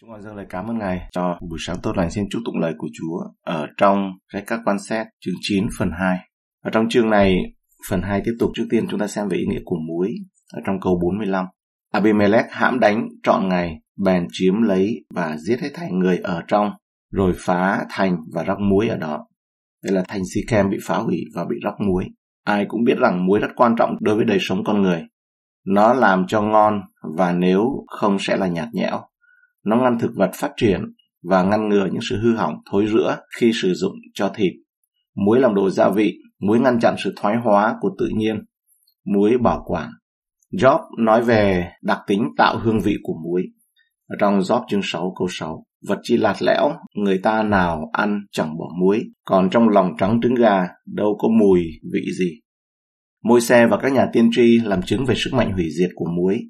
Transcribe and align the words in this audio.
Chúng 0.00 0.10
con 0.10 0.22
dâng 0.22 0.36
lời 0.36 0.46
cảm 0.48 0.66
ơn 0.66 0.78
Ngài 0.78 1.08
cho 1.12 1.38
buổi 1.50 1.58
sáng 1.60 1.76
tốt 1.82 1.96
lành 1.96 2.10
xin 2.10 2.24
chúc 2.30 2.42
tụng 2.44 2.58
lời 2.60 2.74
của 2.78 2.88
Chúa 2.92 3.18
ở 3.44 3.66
trong 3.76 4.10
sách 4.32 4.44
các 4.46 4.60
quan 4.64 4.78
xét 4.78 5.06
chương 5.20 5.34
9 5.40 5.66
phần 5.78 5.90
2. 5.98 6.18
Ở 6.64 6.70
trong 6.70 6.88
chương 6.88 7.10
này, 7.10 7.36
phần 7.90 8.02
2 8.02 8.22
tiếp 8.24 8.32
tục 8.38 8.50
trước 8.54 8.66
tiên 8.70 8.86
chúng 8.90 9.00
ta 9.00 9.06
xem 9.06 9.28
về 9.28 9.36
ý 9.36 9.46
nghĩa 9.46 9.60
của 9.64 9.76
muối 9.88 10.12
ở 10.52 10.60
trong 10.66 10.80
câu 10.80 10.98
45. 11.02 11.46
Abimelech 11.92 12.44
hãm 12.50 12.80
đánh 12.80 13.08
trọn 13.22 13.48
ngày, 13.48 13.80
bèn 14.04 14.26
chiếm 14.32 14.62
lấy 14.62 15.04
và 15.14 15.36
giết 15.36 15.60
hết 15.60 15.70
thảy 15.74 15.92
người 15.92 16.18
ở 16.18 16.42
trong, 16.48 16.70
rồi 17.12 17.32
phá 17.36 17.84
thành 17.90 18.16
và 18.34 18.44
rắc 18.44 18.58
muối 18.60 18.88
ở 18.88 18.96
đó. 18.96 19.26
Đây 19.84 19.92
là 19.92 20.04
thành 20.08 20.22
Sikem 20.34 20.70
bị 20.70 20.78
phá 20.84 20.96
hủy 20.96 21.24
và 21.34 21.44
bị 21.44 21.56
rắc 21.64 21.74
muối. 21.80 22.04
Ai 22.44 22.64
cũng 22.68 22.84
biết 22.84 22.98
rằng 22.98 23.26
muối 23.26 23.38
rất 23.40 23.50
quan 23.56 23.74
trọng 23.78 23.96
đối 24.00 24.16
với 24.16 24.24
đời 24.24 24.38
sống 24.40 24.64
con 24.66 24.82
người. 24.82 25.02
Nó 25.66 25.92
làm 25.92 26.26
cho 26.26 26.42
ngon 26.42 26.80
và 27.16 27.32
nếu 27.32 27.84
không 27.86 28.18
sẽ 28.18 28.36
là 28.36 28.46
nhạt 28.46 28.68
nhẽo. 28.72 29.09
Nó 29.64 29.76
ngăn 29.76 29.98
thực 29.98 30.10
vật 30.14 30.30
phát 30.34 30.52
triển 30.56 30.80
và 31.22 31.42
ngăn 31.42 31.68
ngừa 31.68 31.86
những 31.92 32.02
sự 32.10 32.20
hư 32.22 32.36
hỏng 32.36 32.54
thối 32.70 32.86
rữa 32.86 33.18
khi 33.38 33.52
sử 33.54 33.74
dụng 33.74 33.94
cho 34.14 34.28
thịt. 34.34 34.52
Muối 35.26 35.40
làm 35.40 35.54
đồ 35.54 35.70
gia 35.70 35.88
vị, 35.88 36.14
muối 36.40 36.60
ngăn 36.60 36.80
chặn 36.80 36.94
sự 37.04 37.12
thoái 37.16 37.36
hóa 37.44 37.76
của 37.80 37.90
tự 37.98 38.08
nhiên, 38.16 38.36
muối 39.04 39.38
bảo 39.38 39.62
quản. 39.66 39.90
Job 40.52 40.80
nói 40.98 41.22
về 41.22 41.70
đặc 41.82 41.98
tính 42.06 42.28
tạo 42.36 42.58
hương 42.58 42.80
vị 42.80 42.96
của 43.02 43.14
muối. 43.24 43.42
Ở 44.08 44.16
trong 44.20 44.38
Job 44.38 44.64
chương 44.68 44.80
6 44.84 45.14
câu 45.18 45.28
6, 45.30 45.64
vật 45.88 45.98
chi 46.02 46.16
lạt 46.16 46.42
lẽo, 46.42 46.72
người 46.94 47.18
ta 47.18 47.42
nào 47.42 47.90
ăn 47.92 48.20
chẳng 48.32 48.58
bỏ 48.58 48.64
muối, 48.80 49.02
còn 49.24 49.50
trong 49.50 49.68
lòng 49.68 49.92
trắng 49.98 50.20
trứng 50.22 50.34
gà 50.34 50.68
đâu 50.86 51.16
có 51.18 51.28
mùi 51.40 51.60
vị 51.92 52.00
gì. 52.18 52.40
Môi 53.24 53.40
xe 53.40 53.66
và 53.66 53.76
các 53.82 53.92
nhà 53.92 54.06
tiên 54.12 54.30
tri 54.32 54.58
làm 54.58 54.82
chứng 54.82 55.04
về 55.06 55.14
sức 55.16 55.30
mạnh 55.32 55.52
hủy 55.52 55.66
diệt 55.78 55.90
của 55.94 56.06
muối, 56.16 56.40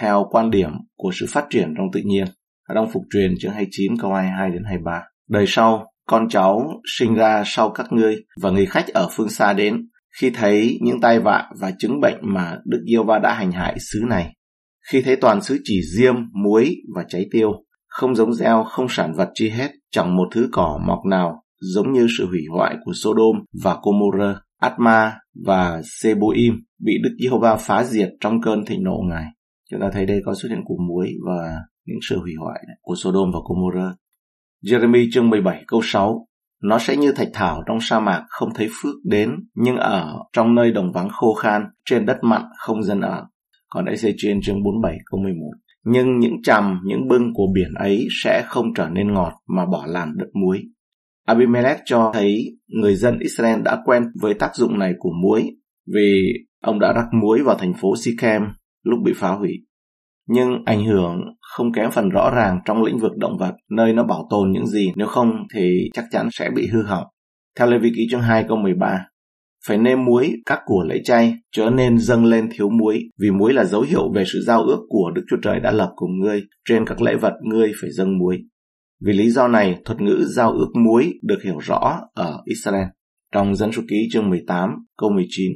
theo 0.00 0.26
quan 0.30 0.50
điểm 0.50 0.70
của 0.96 1.10
sự 1.20 1.26
phát 1.28 1.46
triển 1.50 1.74
trong 1.76 1.86
tự 1.92 2.00
nhiên. 2.04 2.26
Ở 2.66 2.74
trong 2.74 2.90
Phục 2.92 3.02
truyền 3.12 3.34
chương 3.38 3.52
29 3.52 3.92
câu 4.00 4.12
22 4.12 4.50
đến 4.50 4.62
23. 4.64 5.02
Đời 5.28 5.44
sau, 5.48 5.86
con 6.06 6.28
cháu 6.28 6.80
sinh 6.98 7.14
ra 7.14 7.42
sau 7.46 7.70
các 7.70 7.86
ngươi 7.92 8.16
và 8.40 8.50
người 8.50 8.66
khách 8.66 8.88
ở 8.88 9.08
phương 9.12 9.28
xa 9.28 9.52
đến 9.52 9.88
khi 10.20 10.30
thấy 10.30 10.78
những 10.82 11.00
tai 11.00 11.20
vạ 11.20 11.50
và 11.60 11.72
chứng 11.78 12.00
bệnh 12.00 12.18
mà 12.22 12.58
Đức 12.64 12.82
Yêu 12.86 13.04
Va 13.04 13.18
đã 13.18 13.34
hành 13.34 13.52
hại 13.52 13.76
xứ 13.80 14.04
này. 14.08 14.32
Khi 14.92 15.02
thấy 15.02 15.16
toàn 15.16 15.42
xứ 15.42 15.58
chỉ 15.64 15.80
diêm, 15.96 16.14
muối 16.44 16.76
và 16.94 17.04
cháy 17.08 17.26
tiêu, 17.32 17.52
không 17.86 18.14
giống 18.14 18.34
gieo, 18.34 18.64
không 18.64 18.86
sản 18.88 19.12
vật 19.16 19.30
chi 19.34 19.48
hết, 19.50 19.70
chẳng 19.90 20.16
một 20.16 20.28
thứ 20.34 20.48
cỏ 20.52 20.80
mọc 20.86 20.98
nào 21.10 21.42
giống 21.60 21.92
như 21.92 22.06
sự 22.18 22.26
hủy 22.26 22.40
hoại 22.52 22.76
của 22.84 22.92
Sodom 22.94 23.44
và 23.62 23.76
Gomorrah, 23.82 24.42
Atma 24.60 25.18
và 25.44 25.82
Seboim 26.00 26.54
bị 26.84 26.92
Đức 27.02 27.16
Giê-hô-va 27.22 27.56
phá 27.56 27.84
diệt 27.84 28.08
trong 28.20 28.40
cơn 28.42 28.64
thịnh 28.64 28.82
nộ 28.82 28.96
Ngài. 29.08 29.24
Chúng 29.70 29.80
ta 29.80 29.90
thấy 29.92 30.06
đây 30.06 30.20
có 30.24 30.34
xuất 30.34 30.48
hiện 30.48 30.60
của 30.64 30.76
muối 30.88 31.12
và 31.26 31.60
những 31.86 31.98
sự 32.08 32.18
hủy 32.18 32.32
hoại 32.38 32.64
của 32.80 32.94
Sodom 32.96 33.30
và 33.32 33.38
Gomorrah. 33.48 33.96
Jeremy 34.64 35.08
chương 35.12 35.30
17 35.30 35.64
câu 35.66 35.80
6 35.84 36.26
Nó 36.62 36.78
sẽ 36.78 36.96
như 36.96 37.12
thạch 37.12 37.28
thảo 37.32 37.62
trong 37.66 37.78
sa 37.80 38.00
mạc 38.00 38.24
không 38.28 38.48
thấy 38.54 38.68
phước 38.82 38.94
đến, 39.04 39.30
nhưng 39.54 39.76
ở 39.76 40.14
trong 40.32 40.54
nơi 40.54 40.72
đồng 40.72 40.92
vắng 40.92 41.08
khô 41.08 41.34
khan, 41.34 41.64
trên 41.84 42.06
đất 42.06 42.18
mặn 42.22 42.42
không 42.58 42.82
dân 42.82 43.00
ở. 43.00 43.26
Còn 43.68 43.84
EC 43.84 44.14
trên 44.18 44.40
chương 44.42 44.62
47 44.62 44.98
câu 45.10 45.20
11 45.20 45.46
Nhưng 45.84 46.18
những 46.18 46.42
trầm, 46.42 46.80
những 46.84 47.08
bưng 47.08 47.34
của 47.34 47.46
biển 47.54 47.74
ấy 47.74 48.06
sẽ 48.24 48.42
không 48.46 48.74
trở 48.74 48.88
nên 48.88 49.12
ngọt 49.12 49.32
mà 49.48 49.66
bỏ 49.66 49.84
làm 49.86 50.18
đất 50.18 50.28
muối. 50.34 50.62
Abimelech 51.26 51.78
cho 51.84 52.10
thấy 52.14 52.58
người 52.66 52.94
dân 52.94 53.18
Israel 53.18 53.62
đã 53.62 53.82
quen 53.84 54.02
với 54.20 54.34
tác 54.34 54.50
dụng 54.54 54.78
này 54.78 54.92
của 54.98 55.12
muối 55.22 55.50
vì 55.94 56.32
ông 56.62 56.78
đã 56.78 56.92
rắc 56.92 57.06
muối 57.22 57.42
vào 57.42 57.56
thành 57.58 57.72
phố 57.80 57.96
Sikhem 57.96 58.42
lúc 58.82 58.98
bị 59.04 59.12
phá 59.16 59.30
hủy 59.30 59.50
nhưng 60.28 60.64
ảnh 60.64 60.84
hưởng 60.84 61.20
không 61.40 61.72
kém 61.72 61.90
phần 61.90 62.08
rõ 62.08 62.30
ràng 62.30 62.60
trong 62.64 62.82
lĩnh 62.82 62.98
vực 62.98 63.16
động 63.16 63.38
vật, 63.38 63.54
nơi 63.70 63.92
nó 63.92 64.04
bảo 64.04 64.26
tồn 64.30 64.50
những 64.50 64.66
gì, 64.66 64.92
nếu 64.96 65.06
không 65.06 65.30
thì 65.54 65.90
chắc 65.94 66.04
chắn 66.10 66.28
sẽ 66.32 66.50
bị 66.56 66.66
hư 66.66 66.82
hỏng. 66.82 67.06
Theo 67.58 67.68
Lê 67.68 67.78
Vi 67.78 67.92
Ký 67.96 68.06
chương 68.10 68.20
2 68.20 68.44
câu 68.48 68.56
13, 68.56 69.06
phải 69.68 69.78
nêm 69.78 70.04
muối 70.04 70.32
các 70.46 70.60
của 70.64 70.84
lễ 70.88 71.00
chay, 71.04 71.34
chớ 71.52 71.70
nên 71.70 71.98
dâng 71.98 72.24
lên 72.24 72.48
thiếu 72.52 72.68
muối, 72.70 73.00
vì 73.20 73.30
muối 73.30 73.52
là 73.52 73.64
dấu 73.64 73.80
hiệu 73.80 74.12
về 74.14 74.24
sự 74.32 74.38
giao 74.46 74.62
ước 74.62 74.80
của 74.88 75.10
Đức 75.14 75.22
Chúa 75.30 75.36
Trời 75.42 75.60
đã 75.60 75.70
lập 75.70 75.92
cùng 75.96 76.20
ngươi, 76.20 76.42
trên 76.68 76.84
các 76.86 77.02
lễ 77.02 77.16
vật 77.16 77.34
ngươi 77.42 77.72
phải 77.80 77.90
dâng 77.90 78.18
muối. 78.18 78.38
Vì 79.04 79.12
lý 79.12 79.30
do 79.30 79.48
này, 79.48 79.78
thuật 79.84 80.00
ngữ 80.00 80.24
giao 80.26 80.52
ước 80.52 80.70
muối 80.84 81.12
được 81.22 81.38
hiểu 81.44 81.58
rõ 81.58 82.00
ở 82.14 82.42
Israel. 82.44 82.86
Trong 83.32 83.54
Dân 83.54 83.72
số 83.72 83.82
ký 83.88 84.08
chương 84.12 84.30
18, 84.30 84.70
câu 84.98 85.10
19, 85.10 85.52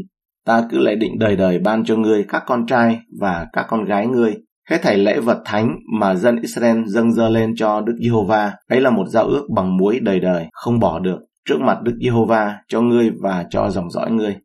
ta 0.46 0.66
cứ 0.70 0.78
lại 0.78 0.96
định 0.96 1.18
đời 1.18 1.36
đời 1.36 1.58
ban 1.58 1.84
cho 1.84 1.96
ngươi 1.96 2.24
các 2.28 2.42
con 2.46 2.66
trai 2.66 2.98
và 3.20 3.46
các 3.52 3.66
con 3.68 3.84
gái 3.84 4.06
ngươi 4.06 4.34
Hết 4.70 4.78
thảy 4.82 4.98
lễ 4.98 5.20
vật 5.20 5.42
thánh 5.44 5.76
mà 6.00 6.14
dân 6.14 6.40
Israel 6.40 6.78
dâng 6.86 7.12
dơ 7.12 7.28
lên 7.28 7.54
cho 7.56 7.80
Đức 7.80 7.94
Giê-hô-va, 8.02 8.52
ấy 8.68 8.80
là 8.80 8.90
một 8.90 9.08
giao 9.08 9.24
ước 9.24 9.46
bằng 9.54 9.76
muối 9.76 10.00
đời 10.00 10.20
đời, 10.20 10.46
không 10.52 10.80
bỏ 10.80 10.98
được, 10.98 11.18
trước 11.48 11.60
mặt 11.60 11.78
Đức 11.82 11.92
Giê-hô-va 12.02 12.56
cho 12.68 12.80
ngươi 12.80 13.10
và 13.22 13.44
cho 13.50 13.70
dòng 13.70 13.90
dõi 13.90 14.10
ngươi. 14.10 14.36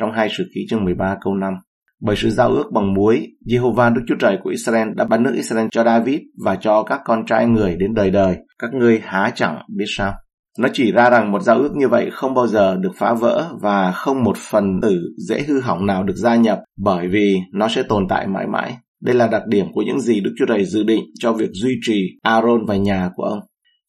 Trong 0.00 0.12
hai 0.12 0.28
sử 0.38 0.44
ký 0.54 0.60
chương 0.70 0.84
13 0.84 1.16
câu 1.20 1.34
5. 1.34 1.54
Bởi 2.02 2.16
sự 2.16 2.30
giao 2.30 2.50
ước 2.50 2.70
bằng 2.74 2.94
muối, 2.94 3.26
Giê-hô-va 3.46 3.90
Đức 3.90 4.02
Chúa 4.08 4.14
Trời 4.18 4.38
của 4.44 4.50
Israel 4.50 4.88
đã 4.94 5.04
ban 5.04 5.22
nước 5.22 5.32
Israel 5.34 5.66
cho 5.70 5.84
David 5.84 6.20
và 6.44 6.56
cho 6.56 6.82
các 6.82 7.00
con 7.04 7.26
trai 7.26 7.46
người 7.46 7.76
đến 7.76 7.94
đời 7.94 8.10
đời. 8.10 8.36
Các 8.58 8.74
ngươi 8.74 9.00
há 9.04 9.32
chẳng 9.34 9.62
biết 9.76 9.86
sao. 9.88 10.14
Nó 10.58 10.68
chỉ 10.72 10.92
ra 10.92 11.10
rằng 11.10 11.32
một 11.32 11.42
giao 11.42 11.58
ước 11.58 11.76
như 11.76 11.88
vậy 11.88 12.10
không 12.12 12.34
bao 12.34 12.46
giờ 12.46 12.76
được 12.76 12.92
phá 12.96 13.14
vỡ 13.14 13.50
và 13.60 13.92
không 13.92 14.24
một 14.24 14.36
phần 14.36 14.80
tử 14.82 15.00
dễ 15.28 15.42
hư 15.48 15.60
hỏng 15.60 15.86
nào 15.86 16.02
được 16.02 16.16
gia 16.16 16.36
nhập 16.36 16.58
bởi 16.78 17.08
vì 17.08 17.36
nó 17.52 17.68
sẽ 17.68 17.82
tồn 17.82 18.08
tại 18.08 18.26
mãi 18.26 18.46
mãi. 18.46 18.76
Đây 19.02 19.14
là 19.14 19.26
đặc 19.26 19.42
điểm 19.48 19.66
của 19.72 19.82
những 19.82 20.00
gì 20.00 20.20
Đức 20.20 20.34
Chúa 20.38 20.46
Trời 20.48 20.64
dự 20.64 20.82
định 20.82 21.04
cho 21.18 21.32
việc 21.32 21.50
duy 21.52 21.74
trì 21.82 22.18
Aaron 22.22 22.66
và 22.66 22.76
nhà 22.76 23.10
của 23.16 23.22
ông. 23.22 23.40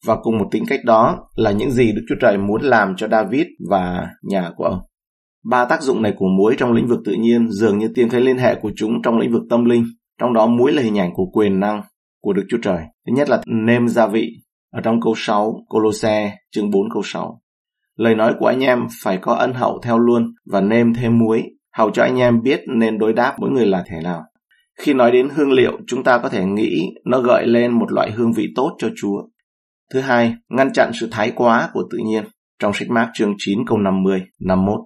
Và 0.06 0.16
cùng 0.22 0.38
một 0.38 0.48
tính 0.50 0.64
cách 0.68 0.80
đó 0.84 1.28
là 1.36 1.52
những 1.52 1.70
gì 1.70 1.92
Đức 1.92 2.02
Chúa 2.08 2.14
Trời 2.20 2.38
muốn 2.38 2.62
làm 2.62 2.96
cho 2.96 3.08
David 3.08 3.46
và 3.70 4.08
nhà 4.22 4.50
của 4.56 4.64
ông. 4.64 4.78
Ba 5.44 5.64
tác 5.64 5.82
dụng 5.82 6.02
này 6.02 6.14
của 6.16 6.26
muối 6.38 6.54
trong 6.58 6.72
lĩnh 6.72 6.86
vực 6.86 7.00
tự 7.04 7.12
nhiên 7.12 7.50
dường 7.50 7.78
như 7.78 7.88
tìm 7.94 8.08
thấy 8.08 8.20
liên 8.20 8.38
hệ 8.38 8.54
của 8.54 8.70
chúng 8.76 8.92
trong 9.04 9.18
lĩnh 9.18 9.32
vực 9.32 9.42
tâm 9.50 9.64
linh. 9.64 9.84
Trong 10.20 10.32
đó 10.32 10.46
muối 10.46 10.72
là 10.72 10.82
hình 10.82 10.98
ảnh 10.98 11.10
của 11.14 11.26
quyền 11.32 11.60
năng 11.60 11.82
của 12.22 12.32
Đức 12.32 12.42
Chúa 12.48 12.58
Trời. 12.62 12.78
Thứ 12.78 13.12
nhất 13.16 13.28
là 13.28 13.42
nêm 13.46 13.88
gia 13.88 14.06
vị. 14.06 14.30
Ở 14.72 14.80
trong 14.80 15.00
câu 15.00 15.14
6, 15.16 15.54
Colosse, 15.68 16.36
chương 16.50 16.70
4 16.70 16.90
câu 16.92 17.02
6. 17.04 17.40
Lời 17.96 18.14
nói 18.14 18.34
của 18.38 18.46
anh 18.46 18.60
em 18.60 18.86
phải 19.02 19.18
có 19.18 19.34
ân 19.34 19.52
hậu 19.52 19.80
theo 19.82 19.98
luôn 19.98 20.34
và 20.50 20.60
nêm 20.60 20.94
thêm 20.94 21.18
muối, 21.18 21.42
hầu 21.76 21.90
cho 21.90 22.02
anh 22.02 22.16
em 22.16 22.42
biết 22.42 22.60
nên 22.78 22.98
đối 22.98 23.12
đáp 23.12 23.34
mỗi 23.38 23.50
người 23.50 23.66
là 23.66 23.84
thế 23.86 24.00
nào. 24.02 24.22
Khi 24.78 24.94
nói 24.94 25.12
đến 25.12 25.28
hương 25.34 25.52
liệu, 25.52 25.78
chúng 25.86 26.04
ta 26.04 26.18
có 26.18 26.28
thể 26.28 26.44
nghĩ 26.44 26.94
nó 27.04 27.20
gợi 27.20 27.46
lên 27.46 27.78
một 27.78 27.92
loại 27.92 28.10
hương 28.10 28.32
vị 28.32 28.52
tốt 28.56 28.76
cho 28.78 28.88
Chúa. 28.96 29.22
Thứ 29.92 30.00
hai, 30.00 30.34
ngăn 30.48 30.72
chặn 30.72 30.90
sự 31.00 31.08
thái 31.10 31.32
quá 31.34 31.70
của 31.72 31.82
tự 31.90 31.98
nhiên. 31.98 32.24
Trong 32.58 32.72
sách 32.72 32.90
Mark 32.90 33.08
chương 33.14 33.34
9 33.38 33.58
câu 33.66 33.78
50, 33.78 34.22
51. 34.40 34.80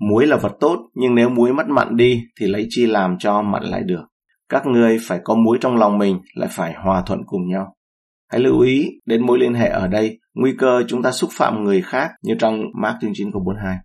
Muối 0.00 0.26
là 0.26 0.36
vật 0.36 0.52
tốt, 0.60 0.78
nhưng 0.94 1.14
nếu 1.14 1.28
muối 1.28 1.52
mất 1.52 1.68
mặn 1.68 1.96
đi 1.96 2.22
thì 2.40 2.46
lấy 2.46 2.66
chi 2.68 2.86
làm 2.86 3.18
cho 3.18 3.42
mặn 3.42 3.62
lại 3.62 3.82
được. 3.82 4.04
Các 4.48 4.66
ngươi 4.66 4.98
phải 5.02 5.20
có 5.24 5.34
muối 5.34 5.58
trong 5.60 5.76
lòng 5.76 5.98
mình, 5.98 6.20
lại 6.34 6.48
phải 6.52 6.74
hòa 6.74 7.02
thuận 7.06 7.20
cùng 7.26 7.48
nhau. 7.48 7.76
Hãy 8.30 8.40
lưu 8.40 8.60
ý 8.60 8.88
đến 9.06 9.26
mối 9.26 9.38
liên 9.38 9.54
hệ 9.54 9.68
ở 9.68 9.88
đây, 9.88 10.18
nguy 10.34 10.54
cơ 10.58 10.82
chúng 10.88 11.02
ta 11.02 11.10
xúc 11.12 11.30
phạm 11.32 11.64
người 11.64 11.82
khác 11.82 12.10
như 12.22 12.34
trong 12.38 12.62
Mark 12.82 12.96
chương 13.00 13.12
9 13.14 13.32
câu 13.32 13.42
42. 13.46 13.76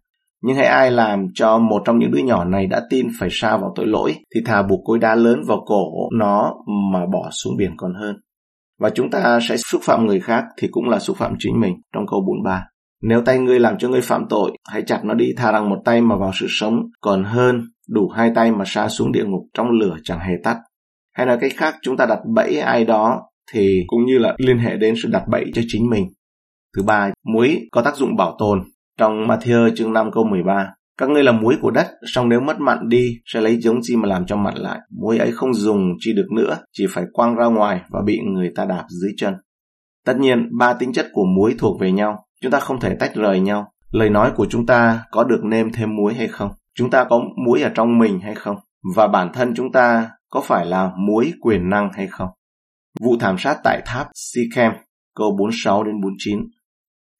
Nhưng 0.43 0.55
hãy 0.55 0.65
ai 0.65 0.91
làm 0.91 1.27
cho 1.33 1.57
một 1.57 1.81
trong 1.85 1.99
những 1.99 2.11
đứa 2.11 2.19
nhỏ 2.19 2.43
này 2.43 2.67
đã 2.67 2.81
tin 2.89 3.07
phải 3.19 3.29
sa 3.31 3.57
vào 3.57 3.73
tội 3.75 3.87
lỗi 3.87 4.15
thì 4.35 4.41
thà 4.45 4.61
buộc 4.61 4.79
cối 4.85 4.99
đá 4.99 5.15
lớn 5.15 5.41
vào 5.47 5.63
cổ 5.65 6.09
nó 6.17 6.53
mà 6.93 6.99
bỏ 7.13 7.29
xuống 7.31 7.57
biển 7.57 7.71
còn 7.77 7.93
hơn. 7.93 8.15
Và 8.79 8.89
chúng 8.89 9.09
ta 9.09 9.39
sẽ 9.41 9.57
xúc 9.57 9.81
phạm 9.83 10.05
người 10.05 10.19
khác 10.19 10.43
thì 10.57 10.67
cũng 10.71 10.89
là 10.89 10.99
xúc 10.99 11.17
phạm 11.17 11.35
chính 11.39 11.59
mình 11.59 11.75
trong 11.93 12.07
câu 12.07 12.21
43. 12.27 12.63
Nếu 13.03 13.21
tay 13.21 13.39
ngươi 13.39 13.59
làm 13.59 13.77
cho 13.77 13.89
ngươi 13.89 14.01
phạm 14.01 14.25
tội, 14.29 14.51
hãy 14.69 14.81
chặt 14.81 15.01
nó 15.03 15.13
đi 15.13 15.33
thà 15.37 15.51
rằng 15.51 15.69
một 15.69 15.77
tay 15.85 16.01
mà 16.01 16.15
vào 16.15 16.31
sự 16.33 16.45
sống, 16.49 16.79
còn 17.01 17.23
hơn 17.23 17.61
đủ 17.89 18.09
hai 18.09 18.31
tay 18.35 18.51
mà 18.51 18.63
sa 18.67 18.87
xuống 18.87 19.11
địa 19.11 19.25
ngục 19.25 19.41
trong 19.53 19.69
lửa 19.69 19.97
chẳng 20.03 20.19
hề 20.19 20.33
tắt. 20.43 20.57
Hay 21.13 21.25
nói 21.25 21.37
cách 21.41 21.51
khác, 21.55 21.75
chúng 21.81 21.97
ta 21.97 22.05
đặt 22.05 22.19
bẫy 22.35 22.59
ai 22.59 22.85
đó 22.85 23.21
thì 23.53 23.83
cũng 23.87 24.05
như 24.05 24.17
là 24.17 24.35
liên 24.37 24.57
hệ 24.57 24.77
đến 24.77 24.95
sự 25.03 25.09
đặt 25.11 25.23
bẫy 25.31 25.45
cho 25.53 25.61
chính 25.67 25.89
mình. 25.89 26.07
Thứ 26.75 26.83
ba, 26.83 27.11
muối 27.33 27.67
có 27.71 27.81
tác 27.81 27.95
dụng 27.95 28.15
bảo 28.15 28.35
tồn 28.39 28.63
trong 28.97 29.27
Matthew 29.27 29.75
chương 29.75 29.93
5 29.93 30.11
câu 30.11 30.23
13, 30.23 30.73
các 30.97 31.09
ngươi 31.09 31.23
là 31.23 31.31
muối 31.31 31.57
của 31.61 31.71
đất, 31.71 31.87
song 32.05 32.29
nếu 32.29 32.39
mất 32.39 32.59
mặn 32.59 32.89
đi, 32.89 33.17
sẽ 33.25 33.41
lấy 33.41 33.57
giống 33.61 33.79
chi 33.81 33.95
mà 33.95 34.07
làm 34.07 34.25
cho 34.25 34.35
mặn 34.35 34.55
lại. 34.57 34.79
Muối 35.01 35.17
ấy 35.17 35.31
không 35.31 35.53
dùng 35.53 35.93
chi 35.99 36.13
được 36.13 36.27
nữa, 36.35 36.57
chỉ 36.73 36.85
phải 36.89 37.05
quăng 37.13 37.35
ra 37.35 37.45
ngoài 37.45 37.81
và 37.89 38.01
bị 38.05 38.19
người 38.33 38.51
ta 38.55 38.65
đạp 38.65 38.85
dưới 38.89 39.11
chân. 39.17 39.33
Tất 40.05 40.17
nhiên, 40.19 40.49
ba 40.57 40.73
tính 40.73 40.93
chất 40.93 41.07
của 41.13 41.25
muối 41.37 41.55
thuộc 41.59 41.81
về 41.81 41.91
nhau. 41.91 42.25
Chúng 42.41 42.51
ta 42.51 42.59
không 42.59 42.79
thể 42.79 42.95
tách 42.99 43.15
rời 43.15 43.39
nhau. 43.39 43.71
Lời 43.91 44.09
nói 44.09 44.31
của 44.35 44.47
chúng 44.49 44.65
ta 44.65 45.03
có 45.11 45.23
được 45.23 45.41
nêm 45.43 45.71
thêm 45.71 45.95
muối 45.95 46.13
hay 46.13 46.27
không? 46.27 46.51
Chúng 46.75 46.89
ta 46.89 47.03
có 47.03 47.21
muối 47.45 47.61
ở 47.61 47.69
trong 47.75 47.97
mình 47.97 48.19
hay 48.19 48.35
không? 48.35 48.55
Và 48.95 49.07
bản 49.07 49.33
thân 49.33 49.53
chúng 49.55 49.71
ta 49.71 50.09
có 50.29 50.41
phải 50.41 50.65
là 50.65 50.91
muối 50.97 51.33
quyền 51.41 51.69
năng 51.69 51.89
hay 51.93 52.07
không? 52.07 52.29
Vụ 53.01 53.17
thảm 53.19 53.35
sát 53.37 53.57
tại 53.63 53.81
tháp 53.85 54.07
Sikhem, 54.13 54.71
câu 55.15 55.35
46 55.39 55.83
đến 55.83 56.01
49. 56.01 56.39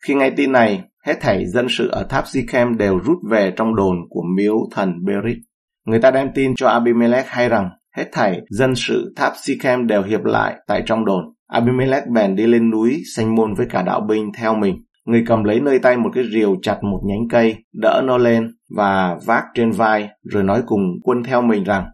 Khi 0.08 0.14
nghe 0.14 0.30
tin 0.30 0.52
này, 0.52 0.84
hết 1.08 1.16
thảy 1.22 1.46
dân 1.46 1.66
sự 1.70 1.88
ở 1.88 2.04
tháp 2.10 2.28
Sichem 2.28 2.78
đều 2.78 3.00
rút 3.00 3.18
về 3.30 3.54
trong 3.56 3.76
đồn 3.76 3.96
của 4.10 4.24
miếu 4.38 4.56
thần 4.72 4.94
Berit. 5.06 5.38
Người 5.86 6.02
ta 6.02 6.12
đem 6.12 6.28
tin 6.36 6.56
cho 6.56 6.68
Abimelech 6.68 7.28
hay 7.28 7.50
rằng 7.50 7.70
hết 7.98 8.06
thảy 8.12 8.42
dân 8.50 8.76
sự 8.76 9.14
tháp 9.16 9.34
Sichem 9.42 9.88
đều 9.88 10.04
hiệp 10.04 10.24
lại 10.24 10.56
tại 10.68 10.84
trong 10.86 11.06
đồn. 11.06 11.24
Abimelech 11.48 12.08
bèn 12.08 12.36
đi 12.36 12.48
lên 12.48 12.70
núi 12.70 13.02
sanh 13.16 13.36
môn 13.36 13.54
với 13.54 13.68
cả 13.70 13.82
đạo 13.82 14.02
binh 14.10 14.32
theo 14.38 14.56
mình. 14.56 14.84
Người 15.06 15.24
cầm 15.28 15.44
lấy 15.44 15.60
nơi 15.60 15.80
tay 15.80 15.98
một 15.98 16.10
cái 16.14 16.24
rìu 16.34 16.56
chặt 16.62 16.78
một 16.84 17.00
nhánh 17.06 17.28
cây, 17.30 17.56
đỡ 17.82 18.02
nó 18.06 18.18
lên 18.18 18.52
và 18.76 19.18
vác 19.26 19.44
trên 19.54 19.72
vai, 19.72 20.10
rồi 20.24 20.44
nói 20.44 20.62
cùng 20.66 20.82
quân 21.04 21.24
theo 21.24 21.42
mình 21.42 21.64
rằng, 21.64 21.86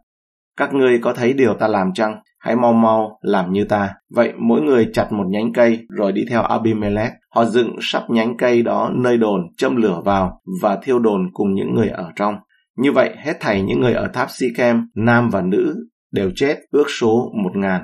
các 0.57 0.74
ngươi 0.74 1.00
có 1.01 1.13
thấy 1.13 1.33
điều 1.33 1.54
ta 1.54 1.68
làm 1.68 1.94
chăng? 1.94 2.15
Hãy 2.43 2.55
mau 2.55 2.73
mau 2.73 3.19
làm 3.21 3.53
như 3.53 3.65
ta. 3.65 3.93
Vậy 4.09 4.33
mỗi 4.37 4.61
người 4.61 4.89
chặt 4.93 5.11
một 5.11 5.25
nhánh 5.29 5.53
cây 5.53 5.79
rồi 5.89 6.11
đi 6.11 6.25
theo 6.29 6.41
Abimelech. 6.41 7.11
Họ 7.35 7.45
dựng 7.45 7.75
sắp 7.81 8.03
nhánh 8.09 8.37
cây 8.37 8.61
đó 8.61 8.91
nơi 8.95 9.17
đồn, 9.17 9.41
châm 9.57 9.75
lửa 9.75 10.01
vào 10.05 10.41
và 10.61 10.77
thiêu 10.83 10.99
đồn 10.99 11.21
cùng 11.33 11.53
những 11.53 11.73
người 11.73 11.89
ở 11.89 12.11
trong. 12.15 12.35
Như 12.77 12.91
vậy, 12.91 13.15
hết 13.17 13.33
thảy 13.39 13.61
những 13.61 13.81
người 13.81 13.93
ở 13.93 14.07
tháp 14.07 14.27
Sikem, 14.31 14.87
nam 14.95 15.29
và 15.29 15.41
nữ, 15.41 15.75
đều 16.11 16.31
chết, 16.35 16.57
ước 16.71 16.85
số 16.99 17.31
một 17.43 17.55
ngàn. 17.55 17.81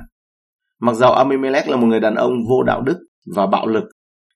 Mặc 0.82 0.96
dầu 0.96 1.14
Abimelech 1.14 1.70
là 1.70 1.78
một 1.78 1.88
người 1.88 2.00
đàn 2.00 2.16
ông 2.16 2.34
vô 2.50 2.64
đạo 2.64 2.82
đức 2.82 2.98
và 3.36 3.46
bạo 3.46 3.68
lực, 3.68 3.84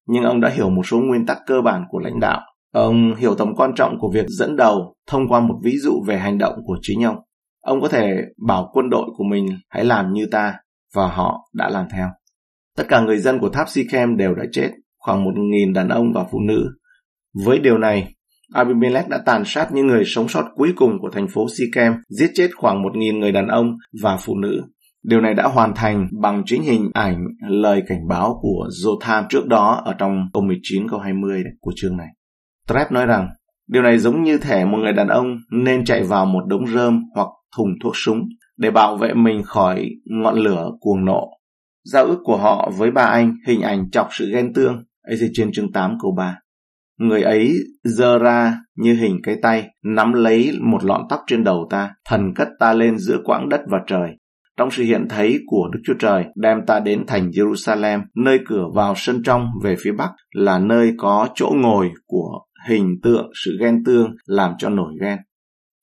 nhưng 0.07 0.23
ông 0.23 0.41
đã 0.41 0.49
hiểu 0.49 0.69
một 0.69 0.85
số 0.85 0.99
nguyên 0.99 1.25
tắc 1.25 1.37
cơ 1.45 1.61
bản 1.61 1.83
của 1.89 1.99
lãnh 1.99 2.19
đạo. 2.19 2.41
Ông 2.73 3.15
hiểu 3.15 3.35
tầm 3.35 3.55
quan 3.55 3.75
trọng 3.75 3.99
của 3.99 4.11
việc 4.13 4.25
dẫn 4.27 4.55
đầu 4.55 4.95
thông 5.07 5.27
qua 5.27 5.39
một 5.39 5.55
ví 5.63 5.77
dụ 5.77 6.03
về 6.07 6.17
hành 6.17 6.37
động 6.37 6.53
của 6.65 6.77
chính 6.81 7.03
ông. 7.03 7.17
Ông 7.63 7.81
có 7.81 7.87
thể 7.87 8.15
bảo 8.47 8.69
quân 8.73 8.89
đội 8.89 9.09
của 9.17 9.23
mình 9.23 9.45
hãy 9.69 9.85
làm 9.85 10.13
như 10.13 10.25
ta, 10.31 10.53
và 10.95 11.07
họ 11.07 11.49
đã 11.53 11.69
làm 11.69 11.85
theo. 11.91 12.07
Tất 12.77 12.83
cả 12.87 13.01
người 13.01 13.17
dân 13.17 13.39
của 13.39 13.49
tháp 13.49 13.69
Sikhem 13.69 14.17
đều 14.17 14.35
đã 14.35 14.43
chết, 14.51 14.69
khoảng 14.97 15.23
một 15.23 15.31
nghìn 15.37 15.73
đàn 15.73 15.89
ông 15.89 16.13
và 16.13 16.23
phụ 16.31 16.39
nữ. 16.39 16.69
Với 17.45 17.59
điều 17.59 17.77
này, 17.77 18.13
Abimelech 18.53 19.09
đã 19.09 19.19
tàn 19.25 19.43
sát 19.45 19.71
những 19.71 19.87
người 19.87 20.03
sống 20.05 20.27
sót 20.27 20.43
cuối 20.55 20.73
cùng 20.75 20.91
của 21.01 21.09
thành 21.09 21.27
phố 21.27 21.47
Sikhem, 21.57 21.93
giết 22.09 22.31
chết 22.33 22.49
khoảng 22.55 22.81
một 22.81 22.95
nghìn 22.95 23.19
người 23.19 23.31
đàn 23.31 23.47
ông 23.47 23.77
và 24.01 24.17
phụ 24.17 24.35
nữ. 24.37 24.61
Điều 25.03 25.21
này 25.21 25.33
đã 25.33 25.47
hoàn 25.47 25.75
thành 25.75 26.07
bằng 26.21 26.43
chính 26.45 26.61
hình 26.63 26.89
ảnh 26.93 27.17
lời 27.49 27.83
cảnh 27.87 28.07
báo 28.07 28.39
của 28.41 28.67
Jotham 28.83 29.23
trước 29.29 29.47
đó 29.47 29.81
ở 29.85 29.93
trong 29.97 30.25
câu 30.33 30.43
19 30.43 30.89
câu 30.89 30.99
20 30.99 31.43
của 31.59 31.71
chương 31.75 31.97
này. 31.97 32.07
Trep 32.67 32.91
nói 32.91 33.05
rằng, 33.05 33.29
điều 33.67 33.83
này 33.83 33.97
giống 33.97 34.23
như 34.23 34.37
thể 34.37 34.65
một 34.65 34.77
người 34.77 34.93
đàn 34.93 35.07
ông 35.07 35.25
nên 35.51 35.85
chạy 35.85 36.03
vào 36.03 36.25
một 36.25 36.41
đống 36.47 36.67
rơm 36.67 37.03
hoặc 37.15 37.27
thùng 37.57 37.69
thuốc 37.83 37.93
súng 37.95 38.19
để 38.57 38.71
bảo 38.71 38.97
vệ 38.97 39.13
mình 39.13 39.43
khỏi 39.43 39.89
ngọn 40.05 40.37
lửa 40.37 40.71
cuồng 40.79 41.05
nộ. 41.05 41.29
Giao 41.83 42.05
ước 42.05 42.19
của 42.23 42.37
họ 42.37 42.71
với 42.77 42.91
ba 42.91 43.03
anh 43.03 43.35
hình 43.47 43.61
ảnh 43.61 43.89
chọc 43.91 44.07
sự 44.11 44.31
ghen 44.33 44.53
tương, 44.53 44.83
ấy 45.01 45.17
trên 45.33 45.51
chương 45.51 45.71
8 45.71 45.97
câu 46.01 46.15
3. 46.17 46.37
Người 46.99 47.21
ấy 47.21 47.53
giơ 47.83 48.17
ra 48.17 48.57
như 48.75 48.93
hình 48.93 49.19
cái 49.23 49.35
tay, 49.41 49.69
nắm 49.83 50.13
lấy 50.13 50.51
một 50.61 50.83
lọn 50.83 51.01
tóc 51.09 51.21
trên 51.27 51.43
đầu 51.43 51.67
ta, 51.69 51.91
thần 52.05 52.33
cất 52.35 52.47
ta 52.59 52.73
lên 52.73 52.97
giữa 52.97 53.17
quãng 53.23 53.49
đất 53.49 53.61
và 53.67 53.77
trời. 53.87 54.09
Trong 54.57 54.71
sự 54.71 54.83
hiện 54.83 55.05
thấy 55.09 55.39
của 55.45 55.69
Đức 55.73 55.79
Chúa 55.85 55.93
Trời, 55.99 56.25
đem 56.35 56.57
ta 56.67 56.79
đến 56.79 57.03
thành 57.07 57.29
Jerusalem, 57.29 58.01
nơi 58.15 58.39
cửa 58.45 58.65
vào 58.75 58.93
sân 58.97 59.23
trong 59.23 59.47
về 59.63 59.75
phía 59.79 59.91
bắc 59.91 60.11
là 60.35 60.59
nơi 60.59 60.93
có 60.97 61.27
chỗ 61.35 61.51
ngồi 61.55 61.91
của 62.05 62.39
hình 62.67 62.95
tượng 63.03 63.31
sự 63.45 63.57
ghen 63.59 63.83
tương 63.85 64.15
làm 64.25 64.51
cho 64.57 64.69
nổi 64.69 64.93
ghen 65.01 65.17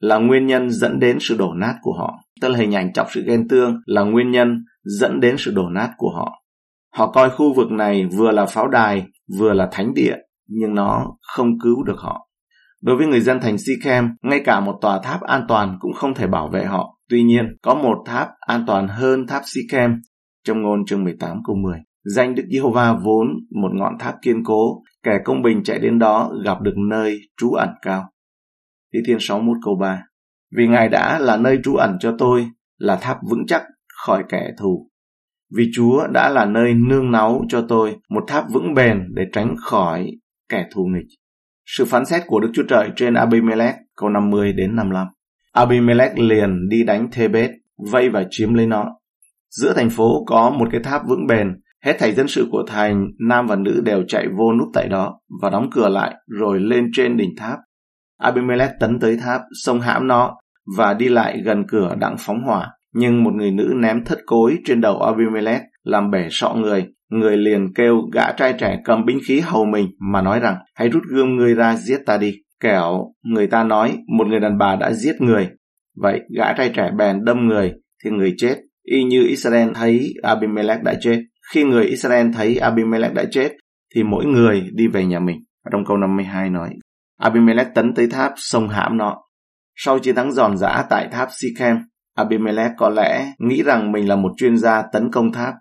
là 0.01 0.19
nguyên 0.19 0.47
nhân 0.47 0.71
dẫn 0.71 0.99
đến 0.99 1.19
sự 1.21 1.37
đổ 1.39 1.53
nát 1.55 1.75
của 1.83 1.93
họ. 1.99 2.15
Tức 2.41 2.49
là 2.49 2.59
hình 2.59 2.75
ảnh 2.75 2.93
trọng 2.93 3.07
sự 3.11 3.25
ghen 3.27 3.49
tương 3.49 3.81
là 3.87 4.03
nguyên 4.03 4.31
nhân 4.31 4.65
dẫn 4.85 5.21
đến 5.21 5.37
sự 5.39 5.53
đổ 5.55 5.69
nát 5.69 5.91
của 5.97 6.11
họ. 6.17 6.43
Họ 6.95 7.11
coi 7.11 7.31
khu 7.31 7.55
vực 7.55 7.71
này 7.71 8.07
vừa 8.17 8.31
là 8.31 8.47
pháo 8.47 8.69
đài, 8.69 9.07
vừa 9.39 9.53
là 9.53 9.69
thánh 9.73 9.95
địa, 9.95 10.17
nhưng 10.49 10.75
nó 10.75 11.07
không 11.21 11.59
cứu 11.63 11.85
được 11.85 11.99
họ. 11.99 12.27
Đối 12.83 12.97
với 12.97 13.07
người 13.07 13.21
dân 13.21 13.41
thành 13.41 13.57
Sikhem, 13.59 14.09
ngay 14.23 14.41
cả 14.45 14.61
một 14.61 14.79
tòa 14.81 15.01
tháp 15.03 15.21
an 15.21 15.45
toàn 15.49 15.77
cũng 15.81 15.93
không 15.93 16.15
thể 16.15 16.27
bảo 16.27 16.49
vệ 16.53 16.65
họ. 16.65 16.99
Tuy 17.09 17.23
nhiên, 17.23 17.57
có 17.63 17.75
một 17.75 17.97
tháp 18.07 18.29
an 18.41 18.65
toàn 18.67 18.89
hơn 18.89 19.27
tháp 19.27 19.43
Sikhem 19.47 19.91
trong 20.45 20.63
ngôn 20.63 20.85
chương 20.87 21.05
18 21.05 21.37
câu 21.47 21.57
10. 21.57 21.79
Danh 22.05 22.35
Đức 22.35 22.43
Giê-hô-va 22.53 22.93
vốn 22.93 23.27
một 23.61 23.71
ngọn 23.75 23.99
tháp 23.99 24.15
kiên 24.23 24.45
cố, 24.45 24.83
kẻ 25.03 25.19
công 25.25 25.43
bình 25.43 25.63
chạy 25.65 25.79
đến 25.79 25.99
đó 25.99 26.31
gặp 26.45 26.61
được 26.61 26.75
nơi 26.91 27.19
trú 27.41 27.53
ẩn 27.53 27.69
cao. 27.83 28.05
Thi 28.95 29.01
Thiên 29.07 29.17
61 29.21 29.57
câu 29.65 29.77
3 29.81 30.03
Vì 30.57 30.67
Ngài 30.67 30.89
đã 30.89 31.19
là 31.19 31.37
nơi 31.37 31.59
trú 31.65 31.75
ẩn 31.75 31.97
cho 32.01 32.15
tôi, 32.19 32.47
là 32.79 32.97
tháp 32.97 33.17
vững 33.31 33.47
chắc 33.47 33.63
khỏi 34.05 34.25
kẻ 34.29 34.51
thù. 34.59 34.91
Vì 35.57 35.71
Chúa 35.75 36.07
đã 36.07 36.29
là 36.29 36.45
nơi 36.45 36.75
nương 36.75 37.11
náu 37.11 37.45
cho 37.49 37.67
tôi, 37.69 37.97
một 38.09 38.25
tháp 38.29 38.45
vững 38.53 38.75
bền 38.75 39.09
để 39.15 39.23
tránh 39.33 39.55
khỏi 39.65 40.11
kẻ 40.49 40.67
thù 40.75 40.85
nghịch. 40.85 41.07
Sự 41.67 41.85
phán 41.85 42.05
xét 42.05 42.23
của 42.27 42.41
Đức 42.41 42.51
Chúa 42.55 42.63
Trời 42.69 42.91
trên 42.97 43.15
Abimelech 43.15 43.75
câu 43.97 44.09
50 44.09 44.53
đến 44.53 44.77
55. 44.77 45.07
Abimelech 45.53 46.19
liền 46.19 46.69
đi 46.69 46.85
đánh 46.85 47.09
Thebet, 47.13 47.51
vây 47.91 48.09
và 48.09 48.25
chiếm 48.31 48.55
lấy 48.55 48.67
nó. 48.67 48.85
Giữa 49.51 49.73
thành 49.77 49.91
phố 49.91 50.25
có 50.27 50.51
một 50.51 50.69
cái 50.73 50.81
tháp 50.85 51.03
vững 51.09 51.27
bền, 51.27 51.61
hết 51.85 51.97
thảy 51.99 52.13
dân 52.13 52.29
sự 52.29 52.49
của 52.51 52.65
thành, 52.67 53.07
nam 53.29 53.47
và 53.47 53.57
nữ 53.57 53.83
đều 53.85 54.03
chạy 54.09 54.27
vô 54.39 54.53
núp 54.53 54.69
tại 54.75 54.89
đó 54.89 55.21
và 55.43 55.51
đóng 55.51 55.71
cửa 55.73 55.89
lại 55.89 56.15
rồi 56.27 56.61
lên 56.61 56.91
trên 56.93 57.17
đỉnh 57.17 57.31
tháp 57.37 57.59
Abimelech 58.21 58.71
tấn 58.81 58.99
tới 59.01 59.17
tháp, 59.17 59.41
xông 59.65 59.81
hãm 59.81 60.07
nó 60.07 60.37
và 60.77 60.95
đi 60.95 61.09
lại 61.09 61.41
gần 61.45 61.65
cửa 61.69 61.95
đặng 61.99 62.17
phóng 62.19 62.43
hỏa. 62.47 62.69
Nhưng 62.95 63.25
một 63.25 63.35
người 63.35 63.51
nữ 63.51 63.73
ném 63.77 64.05
thất 64.05 64.19
cối 64.27 64.59
trên 64.65 64.81
đầu 64.81 65.01
Abimelech 65.03 65.63
làm 65.83 66.11
bể 66.11 66.27
sọ 66.31 66.55
người. 66.55 66.87
Người 67.11 67.37
liền 67.37 67.75
kêu 67.75 68.03
gã 68.13 68.33
trai 68.33 68.55
trẻ 68.59 68.81
cầm 68.85 69.05
binh 69.05 69.19
khí 69.29 69.41
hầu 69.41 69.65
mình 69.65 69.87
mà 70.13 70.23
nói 70.23 70.41
rằng 70.41 70.57
hãy 70.75 70.89
rút 70.89 71.03
gươm 71.09 71.37
ngươi 71.37 71.55
ra 71.55 71.77
giết 71.77 71.99
ta 72.07 72.17
đi. 72.17 72.35
Kẻo 72.61 73.13
người 73.25 73.47
ta 73.47 73.65
nói 73.65 73.99
một 74.19 74.27
người 74.27 74.41
đàn 74.41 74.59
bà 74.59 74.77
đã 74.77 74.93
giết 74.93 75.21
người. 75.21 75.49
Vậy 75.97 76.21
gã 76.37 76.53
trai 76.53 76.71
trẻ 76.75 76.91
bèn 76.99 77.25
đâm 77.25 77.47
người 77.47 77.73
thì 78.05 78.11
người 78.11 78.35
chết. 78.37 78.57
Y 78.83 79.05
như 79.05 79.27
Israel 79.27 79.69
thấy 79.75 80.15
Abimelech 80.23 80.83
đã 80.83 80.95
chết. 81.01 81.23
Khi 81.53 81.65
người 81.65 81.85
Israel 81.85 82.27
thấy 82.35 82.57
Abimelech 82.57 83.15
đã 83.15 83.25
chết 83.31 83.53
thì 83.95 84.03
mỗi 84.03 84.27
người 84.27 84.63
đi 84.73 84.89
về 84.89 85.05
nhà 85.05 85.19
mình. 85.21 85.37
Trong 85.73 85.85
câu 85.85 85.97
52 85.97 86.51
nói 86.51 86.71
Abimelech 87.21 87.75
tấn 87.75 87.95
tới 87.95 88.09
tháp 88.11 88.33
sông 88.37 88.69
hãm 88.69 88.97
nó. 88.97 89.17
Sau 89.75 89.99
chiến 89.99 90.15
thắng 90.15 90.33
giòn 90.33 90.57
giã 90.57 90.85
tại 90.91 91.09
tháp 91.13 91.29
Sikhem, 91.31 91.77
Abimelech 92.17 92.71
có 92.77 92.89
lẽ 92.89 93.33
nghĩ 93.39 93.63
rằng 93.63 93.93
mình 93.93 94.09
là 94.09 94.17
một 94.17 94.33
chuyên 94.37 94.57
gia 94.57 94.83
tấn 94.93 95.11
công 95.13 95.33
tháp. 95.33 95.55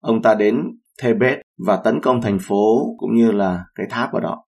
Ông 0.00 0.22
ta 0.22 0.34
đến 0.34 0.62
Thebet 1.02 1.38
và 1.66 1.76
tấn 1.84 2.00
công 2.00 2.22
thành 2.22 2.38
phố 2.38 2.94
cũng 2.98 3.14
như 3.14 3.32
là 3.32 3.64
cái 3.74 3.86
tháp 3.90 4.12
ở 4.12 4.20
đó. 4.20 4.44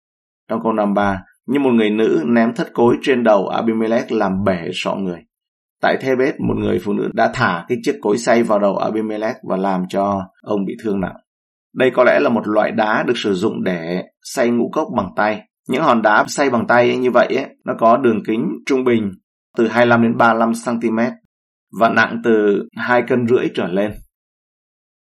Trong 0.50 0.59
câu 0.63 0.73
53, 0.73 1.23
như 1.47 1.59
một 1.59 1.71
người 1.73 1.89
nữ 1.89 2.23
ném 2.25 2.56
thất 2.56 2.73
cối 2.73 2.95
trên 3.01 3.23
đầu 3.23 3.47
Abimelech 3.47 4.11
làm 4.11 4.44
bể 4.44 4.69
sọ 4.73 4.95
người. 4.95 5.19
Tại 5.81 5.97
Thebet, 6.01 6.35
một 6.39 6.56
người 6.57 6.79
phụ 6.83 6.94
nữ 6.94 7.09
đã 7.13 7.31
thả 7.33 7.65
cái 7.67 7.77
chiếc 7.83 7.99
cối 8.01 8.17
xay 8.17 8.44
vào 8.44 8.59
đầu 8.59 8.77
Abimelech 8.77 9.35
và 9.49 9.57
làm 9.57 9.83
cho 9.89 10.21
ông 10.41 10.65
bị 10.65 10.73
thương 10.83 10.99
nặng. 10.99 11.15
Đây 11.75 11.91
có 11.95 12.03
lẽ 12.03 12.19
là 12.19 12.29
một 12.29 12.47
loại 12.47 12.71
đá 12.71 13.03
được 13.07 13.17
sử 13.17 13.33
dụng 13.33 13.63
để 13.63 14.04
xay 14.21 14.49
ngũ 14.49 14.69
cốc 14.73 14.87
bằng 14.97 15.09
tay 15.16 15.42
những 15.69 15.83
hòn 15.83 16.01
đá 16.01 16.25
xay 16.27 16.49
bằng 16.49 16.67
tay 16.67 16.97
như 16.97 17.11
vậy 17.11 17.27
ấy, 17.35 17.45
nó 17.65 17.73
có 17.79 17.97
đường 17.97 18.23
kính 18.27 18.51
trung 18.65 18.83
bình 18.83 19.11
từ 19.57 19.67
25 19.67 20.03
đến 20.03 20.17
35 20.17 20.51
cm 20.65 20.97
và 21.79 21.89
nặng 21.89 22.21
từ 22.23 22.63
2 22.75 23.03
cân 23.07 23.27
rưỡi 23.27 23.47
trở 23.55 23.67
lên. 23.67 23.91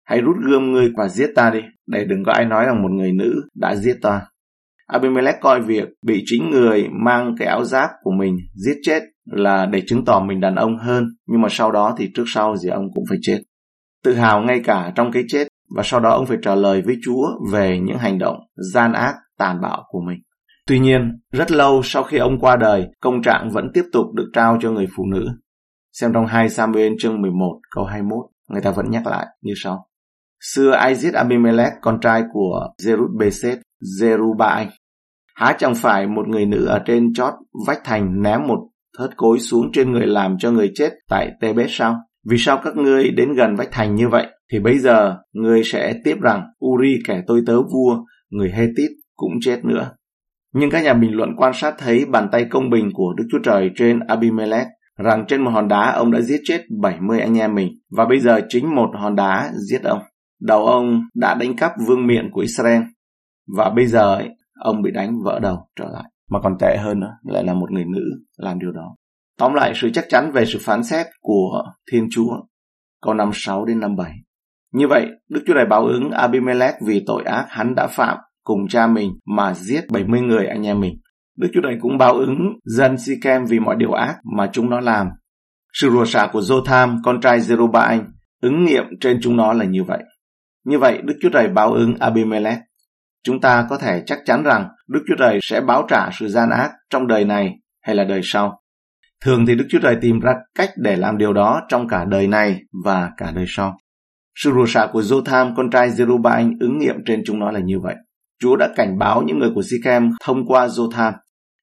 Hãy 0.04 0.20
rút 0.20 0.36
gươm 0.46 0.72
ngươi 0.72 0.92
và 0.96 1.08
giết 1.08 1.30
ta 1.36 1.50
đi, 1.50 1.60
để 1.86 2.04
đừng 2.04 2.24
có 2.24 2.32
ai 2.32 2.44
nói 2.44 2.66
rằng 2.66 2.82
một 2.82 2.90
người 2.90 3.12
nữ 3.12 3.42
đã 3.54 3.76
giết 3.76 3.96
ta. 4.02 4.20
Abimelech 4.86 5.40
coi 5.40 5.60
việc 5.60 5.88
bị 6.06 6.22
chính 6.26 6.50
người 6.50 6.88
mang 7.04 7.34
cái 7.38 7.48
áo 7.48 7.64
giáp 7.64 7.90
của 8.02 8.10
mình 8.10 8.36
giết 8.54 8.76
chết 8.82 9.02
là 9.24 9.66
để 9.66 9.82
chứng 9.86 10.04
tỏ 10.04 10.20
mình 10.20 10.40
đàn 10.40 10.54
ông 10.54 10.78
hơn, 10.78 11.04
nhưng 11.26 11.40
mà 11.40 11.48
sau 11.50 11.72
đó 11.72 11.94
thì 11.98 12.10
trước 12.14 12.24
sau 12.26 12.56
gì 12.56 12.68
ông 12.68 12.84
cũng 12.94 13.04
phải 13.08 13.18
chết. 13.22 13.38
Tự 14.04 14.14
hào 14.14 14.42
ngay 14.42 14.60
cả 14.64 14.92
trong 14.94 15.12
cái 15.12 15.22
chết 15.28 15.48
và 15.76 15.82
sau 15.84 16.00
đó 16.00 16.10
ông 16.10 16.26
phải 16.26 16.38
trả 16.42 16.54
lời 16.54 16.82
với 16.82 16.96
Chúa 17.04 17.26
về 17.52 17.78
những 17.78 17.98
hành 17.98 18.18
động 18.18 18.36
gian 18.72 18.92
ác, 18.92 19.14
tàn 19.38 19.60
bạo 19.62 19.84
của 19.88 20.00
mình. 20.06 20.18
Tuy 20.72 20.78
nhiên, 20.78 21.18
rất 21.32 21.50
lâu 21.50 21.80
sau 21.84 22.02
khi 22.02 22.18
ông 22.18 22.38
qua 22.40 22.56
đời, 22.56 22.86
công 23.00 23.22
trạng 23.22 23.50
vẫn 23.50 23.70
tiếp 23.74 23.82
tục 23.92 24.06
được 24.14 24.30
trao 24.32 24.58
cho 24.60 24.70
người 24.70 24.86
phụ 24.96 25.06
nữ. 25.06 25.28
Xem 25.92 26.12
trong 26.12 26.26
2 26.26 26.48
Samuel 26.48 26.92
chương 26.98 27.22
11 27.22 27.60
câu 27.74 27.84
21, 27.84 28.18
người 28.48 28.62
ta 28.62 28.70
vẫn 28.70 28.90
nhắc 28.90 29.06
lại 29.06 29.26
như 29.42 29.52
sau. 29.56 29.86
Xưa 30.40 30.70
ai 30.70 30.94
giết 30.94 31.14
Abimelech, 31.14 31.72
con 31.80 32.00
trai 32.00 32.22
của 32.32 32.68
Zerubbeset, 32.82 33.56
Zerubai? 34.00 34.66
Há 35.34 35.56
chẳng 35.58 35.74
phải 35.74 36.06
một 36.06 36.28
người 36.28 36.46
nữ 36.46 36.66
ở 36.66 36.82
trên 36.86 37.14
chót 37.14 37.34
vách 37.66 37.80
thành 37.84 38.22
ném 38.22 38.40
một 38.46 38.58
thớt 38.98 39.16
cối 39.16 39.38
xuống 39.38 39.72
trên 39.72 39.92
người 39.92 40.06
làm 40.06 40.36
cho 40.38 40.50
người 40.50 40.72
chết 40.74 40.92
tại 41.08 41.30
Tebet 41.40 41.66
sao? 41.70 41.96
Vì 42.30 42.36
sao 42.38 42.60
các 42.64 42.76
ngươi 42.76 43.10
đến 43.10 43.32
gần 43.34 43.56
vách 43.56 43.68
thành 43.72 43.94
như 43.94 44.08
vậy? 44.08 44.26
Thì 44.52 44.58
bây 44.60 44.78
giờ 44.78 45.16
ngươi 45.32 45.62
sẽ 45.64 45.94
tiếp 46.04 46.16
rằng 46.20 46.42
Uri 46.66 46.98
kẻ 47.06 47.22
tôi 47.26 47.42
tớ 47.46 47.62
vua, 47.62 48.04
người 48.30 48.50
Hethit 48.50 48.90
cũng 49.16 49.32
chết 49.40 49.64
nữa. 49.64 49.90
Nhưng 50.54 50.70
các 50.70 50.84
nhà 50.84 50.94
bình 50.94 51.14
luận 51.14 51.30
quan 51.36 51.52
sát 51.54 51.74
thấy 51.78 52.04
bàn 52.04 52.28
tay 52.32 52.46
công 52.50 52.70
bình 52.70 52.90
của 52.94 53.12
Đức 53.16 53.24
Chúa 53.32 53.38
Trời 53.44 53.70
trên 53.76 54.00
Abimelech 54.00 54.66
rằng 54.98 55.24
trên 55.28 55.44
một 55.44 55.50
hòn 55.50 55.68
đá 55.68 55.92
ông 55.92 56.12
đã 56.12 56.20
giết 56.20 56.40
chết 56.44 56.64
70 56.80 57.20
anh 57.20 57.38
em 57.38 57.54
mình 57.54 57.68
và 57.90 58.04
bây 58.04 58.20
giờ 58.20 58.40
chính 58.48 58.74
một 58.74 58.88
hòn 58.94 59.16
đá 59.16 59.52
giết 59.70 59.82
ông. 59.82 60.02
Đầu 60.40 60.66
ông 60.66 61.00
đã 61.14 61.34
đánh 61.34 61.56
cắp 61.56 61.72
vương 61.86 62.06
miện 62.06 62.30
của 62.32 62.40
Israel 62.40 62.82
và 63.56 63.70
bây 63.70 63.86
giờ 63.86 64.14
ấy, 64.14 64.28
ông 64.54 64.82
bị 64.82 64.90
đánh 64.90 65.14
vỡ 65.24 65.38
đầu 65.42 65.68
trở 65.76 65.84
lại. 65.92 66.04
Mà 66.30 66.40
còn 66.42 66.52
tệ 66.60 66.76
hơn 66.76 67.00
nữa, 67.00 67.12
lại 67.22 67.44
là 67.44 67.54
một 67.54 67.70
người 67.70 67.84
nữ 67.84 68.02
làm 68.36 68.58
điều 68.58 68.72
đó. 68.72 68.96
Tóm 69.38 69.54
lại 69.54 69.72
sự 69.74 69.90
chắc 69.94 70.04
chắn 70.08 70.32
về 70.32 70.44
sự 70.46 70.58
phán 70.62 70.82
xét 70.82 71.06
của 71.20 71.62
Thiên 71.92 72.08
Chúa. 72.10 72.36
Câu 73.02 73.14
56 73.14 73.64
đến 73.64 73.80
57. 73.80 74.12
Như 74.72 74.88
vậy, 74.88 75.06
Đức 75.28 75.42
Chúa 75.46 75.54
Trời 75.54 75.66
báo 75.66 75.86
ứng 75.86 76.10
Abimelech 76.10 76.74
vì 76.86 77.04
tội 77.06 77.22
ác 77.24 77.46
hắn 77.48 77.74
đã 77.74 77.86
phạm 77.86 78.18
cùng 78.44 78.68
cha 78.68 78.86
mình 78.86 79.12
mà 79.26 79.54
giết 79.54 79.84
70 79.90 80.20
người 80.20 80.46
anh 80.46 80.66
em 80.66 80.80
mình. 80.80 80.94
Đức 81.36 81.48
Chúa 81.54 81.60
Trời 81.62 81.76
cũng 81.80 81.98
báo 81.98 82.14
ứng 82.14 82.38
dân 82.64 82.98
Sikem 82.98 83.44
vì 83.44 83.58
mọi 83.58 83.76
điều 83.78 83.92
ác 83.92 84.16
mà 84.36 84.50
chúng 84.52 84.70
nó 84.70 84.80
làm. 84.80 85.08
Sự 85.72 85.90
rủa 85.90 86.04
xả 86.04 86.28
của 86.32 86.40
Jotham, 86.40 86.98
con 87.04 87.20
trai 87.20 87.40
zerubbabel 87.40 88.02
ứng 88.42 88.64
nghiệm 88.64 88.84
trên 89.00 89.18
chúng 89.22 89.36
nó 89.36 89.52
là 89.52 89.64
như 89.64 89.84
vậy. 89.84 90.02
Như 90.64 90.78
vậy, 90.78 91.00
Đức 91.04 91.14
Chúa 91.20 91.28
Trời 91.28 91.48
báo 91.48 91.72
ứng 91.72 91.94
Abimelech. 91.98 92.58
Chúng 93.24 93.40
ta 93.40 93.66
có 93.70 93.78
thể 93.78 94.02
chắc 94.06 94.18
chắn 94.24 94.42
rằng 94.42 94.68
Đức 94.88 95.00
Chúa 95.08 95.14
Trời 95.18 95.38
sẽ 95.42 95.60
báo 95.60 95.86
trả 95.88 96.10
sự 96.12 96.28
gian 96.28 96.50
ác 96.50 96.70
trong 96.90 97.06
đời 97.06 97.24
này 97.24 97.54
hay 97.82 97.96
là 97.96 98.04
đời 98.04 98.20
sau. 98.24 98.62
Thường 99.24 99.46
thì 99.46 99.54
Đức 99.54 99.66
Chúa 99.68 99.78
Trời 99.82 99.96
tìm 100.00 100.20
ra 100.20 100.32
cách 100.54 100.70
để 100.76 100.96
làm 100.96 101.18
điều 101.18 101.32
đó 101.32 101.60
trong 101.68 101.88
cả 101.88 102.04
đời 102.04 102.26
này 102.26 102.60
và 102.84 103.10
cả 103.16 103.30
đời 103.34 103.44
sau. 103.48 103.76
Sự 104.34 104.52
rủa 104.52 104.66
xả 104.66 104.88
của 104.92 105.00
Jotham, 105.00 105.54
con 105.56 105.70
trai 105.70 105.90
zerubbabel 105.90 106.52
ứng 106.60 106.78
nghiệm 106.78 106.96
trên 107.06 107.22
chúng 107.26 107.38
nó 107.38 107.50
là 107.50 107.60
như 107.60 107.80
vậy. 107.80 107.94
Chúa 108.42 108.56
đã 108.56 108.68
cảnh 108.76 108.98
báo 108.98 109.22
những 109.22 109.38
người 109.38 109.50
của 109.54 109.62
Sichem 109.62 110.10
thông 110.24 110.46
qua 110.46 110.66
Jotham. 110.66 111.12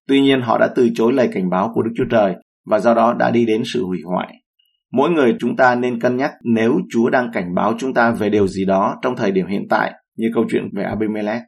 Tuy 0.08 0.22
nhiên 0.22 0.42
họ 0.42 0.58
đã 0.58 0.70
từ 0.76 0.90
chối 0.96 1.14
lời 1.14 1.30
cảnh 1.34 1.50
báo 1.50 1.72
của 1.74 1.82
Đức 1.82 1.92
Chúa 1.98 2.06
Trời 2.12 2.36
và 2.66 2.80
do 2.80 2.94
đó 2.94 3.14
đã 3.20 3.32
đi 3.32 3.46
đến 3.46 3.62
sự 3.74 3.86
hủy 3.86 4.00
hoại. 4.06 4.34
Mỗi 4.92 5.10
người 5.10 5.36
chúng 5.40 5.56
ta 5.56 5.76
nên 5.76 6.02
cân 6.02 6.18
nhắc 6.18 6.32
nếu 6.44 6.80
Chúa 6.90 7.10
đang 7.10 7.32
cảnh 7.34 7.56
báo 7.56 7.74
chúng 7.80 7.94
ta 7.94 8.12
về 8.12 8.30
điều 8.30 8.48
gì 8.48 8.66
đó 8.66 8.96
trong 9.02 9.16
thời 9.16 9.32
điểm 9.32 9.48
hiện 9.48 9.68
tại, 9.70 9.94
như 10.18 10.28
câu 10.36 10.46
chuyện 10.52 10.64
về 10.76 10.84
Abimelech. 10.84 11.42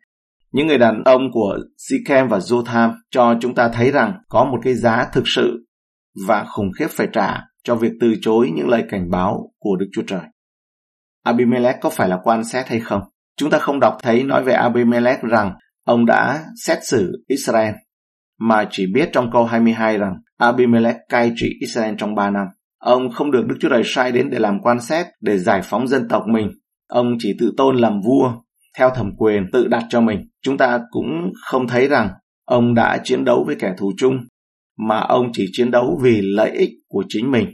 Những 0.51 0.67
người 0.67 0.77
đàn 0.77 1.03
ông 1.03 1.21
của 1.31 1.57
Sichem 1.77 2.27
và 2.27 2.37
Jotham 2.37 2.93
cho 3.11 3.35
chúng 3.41 3.55
ta 3.55 3.69
thấy 3.69 3.91
rằng 3.91 4.13
có 4.29 4.45
một 4.45 4.57
cái 4.63 4.73
giá 4.73 5.09
thực 5.13 5.23
sự 5.25 5.65
và 6.27 6.43
khủng 6.43 6.71
khiếp 6.79 6.87
phải 6.89 7.07
trả 7.13 7.41
cho 7.63 7.75
việc 7.75 7.91
từ 8.01 8.13
chối 8.21 8.51
những 8.55 8.69
lời 8.69 8.83
cảnh 8.89 9.09
báo 9.09 9.51
của 9.59 9.75
Đức 9.75 9.85
Chúa 9.93 10.03
Trời. 10.07 10.21
Abimelech 11.23 11.75
có 11.81 11.89
phải 11.89 12.09
là 12.09 12.19
quan 12.23 12.43
xét 12.43 12.67
hay 12.67 12.79
không? 12.79 13.01
Chúng 13.41 13.49
ta 13.49 13.59
không 13.59 13.79
đọc 13.79 13.97
thấy 14.03 14.23
nói 14.23 14.43
về 14.43 14.53
Abimelech 14.53 15.21
rằng 15.21 15.53
ông 15.85 16.05
đã 16.05 16.43
xét 16.55 16.77
xử 16.83 17.11
Israel, 17.27 17.73
mà 18.39 18.67
chỉ 18.71 18.85
biết 18.93 19.09
trong 19.13 19.31
câu 19.31 19.45
22 19.45 19.97
rằng 19.97 20.13
Abimelech 20.37 20.95
cai 21.09 21.31
trị 21.35 21.47
Israel 21.59 21.95
trong 21.97 22.15
3 22.15 22.29
năm. 22.29 22.47
Ông 22.79 23.11
không 23.11 23.31
được 23.31 23.45
Đức 23.47 23.55
Chúa 23.59 23.69
Trời 23.69 23.81
sai 23.85 24.11
đến 24.11 24.29
để 24.29 24.39
làm 24.39 24.59
quan 24.61 24.79
xét, 24.79 25.05
để 25.21 25.37
giải 25.37 25.61
phóng 25.63 25.87
dân 25.87 26.07
tộc 26.07 26.23
mình. 26.27 26.51
Ông 26.87 27.15
chỉ 27.19 27.35
tự 27.39 27.53
tôn 27.57 27.77
làm 27.77 28.01
vua, 28.01 28.33
theo 28.77 28.89
thẩm 28.89 29.11
quyền 29.17 29.43
tự 29.53 29.67
đặt 29.67 29.83
cho 29.89 30.01
mình. 30.01 30.29
Chúng 30.41 30.57
ta 30.57 30.79
cũng 30.89 31.31
không 31.45 31.67
thấy 31.67 31.87
rằng 31.87 32.09
ông 32.45 32.73
đã 32.73 32.99
chiến 33.03 33.25
đấu 33.25 33.43
với 33.47 33.55
kẻ 33.59 33.73
thù 33.77 33.91
chung, 33.97 34.17
mà 34.87 34.99
ông 34.99 35.29
chỉ 35.33 35.45
chiến 35.51 35.71
đấu 35.71 35.99
vì 36.03 36.21
lợi 36.21 36.51
ích 36.51 36.69
của 36.87 37.03
chính 37.09 37.31
mình. 37.31 37.47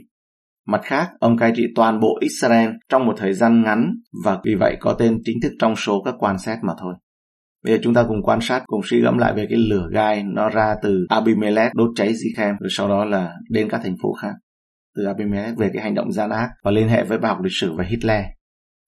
Mặt 0.70 0.80
khác, 0.84 1.10
ông 1.20 1.36
cai 1.36 1.52
trị 1.56 1.66
toàn 1.74 2.00
bộ 2.00 2.18
Israel 2.20 2.70
trong 2.88 3.06
một 3.06 3.14
thời 3.16 3.32
gian 3.32 3.62
ngắn 3.62 3.94
và 4.24 4.38
vì 4.44 4.54
vậy 4.54 4.76
có 4.80 4.92
tên 4.98 5.18
chính 5.24 5.40
thức 5.42 5.52
trong 5.58 5.76
số 5.76 6.02
các 6.04 6.14
quan 6.18 6.38
sát 6.38 6.58
mà 6.62 6.72
thôi. 6.80 6.94
Bây 7.64 7.74
giờ 7.74 7.80
chúng 7.82 7.94
ta 7.94 8.04
cùng 8.08 8.22
quan 8.22 8.40
sát, 8.40 8.62
cùng 8.66 8.80
suy 8.84 9.00
gẫm 9.00 9.18
lại 9.18 9.34
về 9.34 9.46
cái 9.50 9.58
lửa 9.58 9.88
gai 9.92 10.22
nó 10.22 10.48
ra 10.48 10.74
từ 10.82 11.06
Abimelech 11.08 11.74
đốt 11.74 11.90
cháy 11.96 12.14
Sichem 12.22 12.54
rồi 12.60 12.68
sau 12.70 12.88
đó 12.88 13.04
là 13.04 13.32
đến 13.50 13.68
các 13.70 13.80
thành 13.82 13.96
phố 14.02 14.12
khác. 14.12 14.32
Từ 14.96 15.04
Abimelech 15.04 15.56
về 15.56 15.70
cái 15.74 15.82
hành 15.82 15.94
động 15.94 16.12
gian 16.12 16.30
ác 16.30 16.48
và 16.64 16.70
liên 16.70 16.88
hệ 16.88 17.04
với 17.04 17.18
bài 17.18 17.28
học 17.28 17.42
lịch 17.42 17.52
sử 17.60 17.72
và 17.72 17.84
Hitler. 17.84 18.24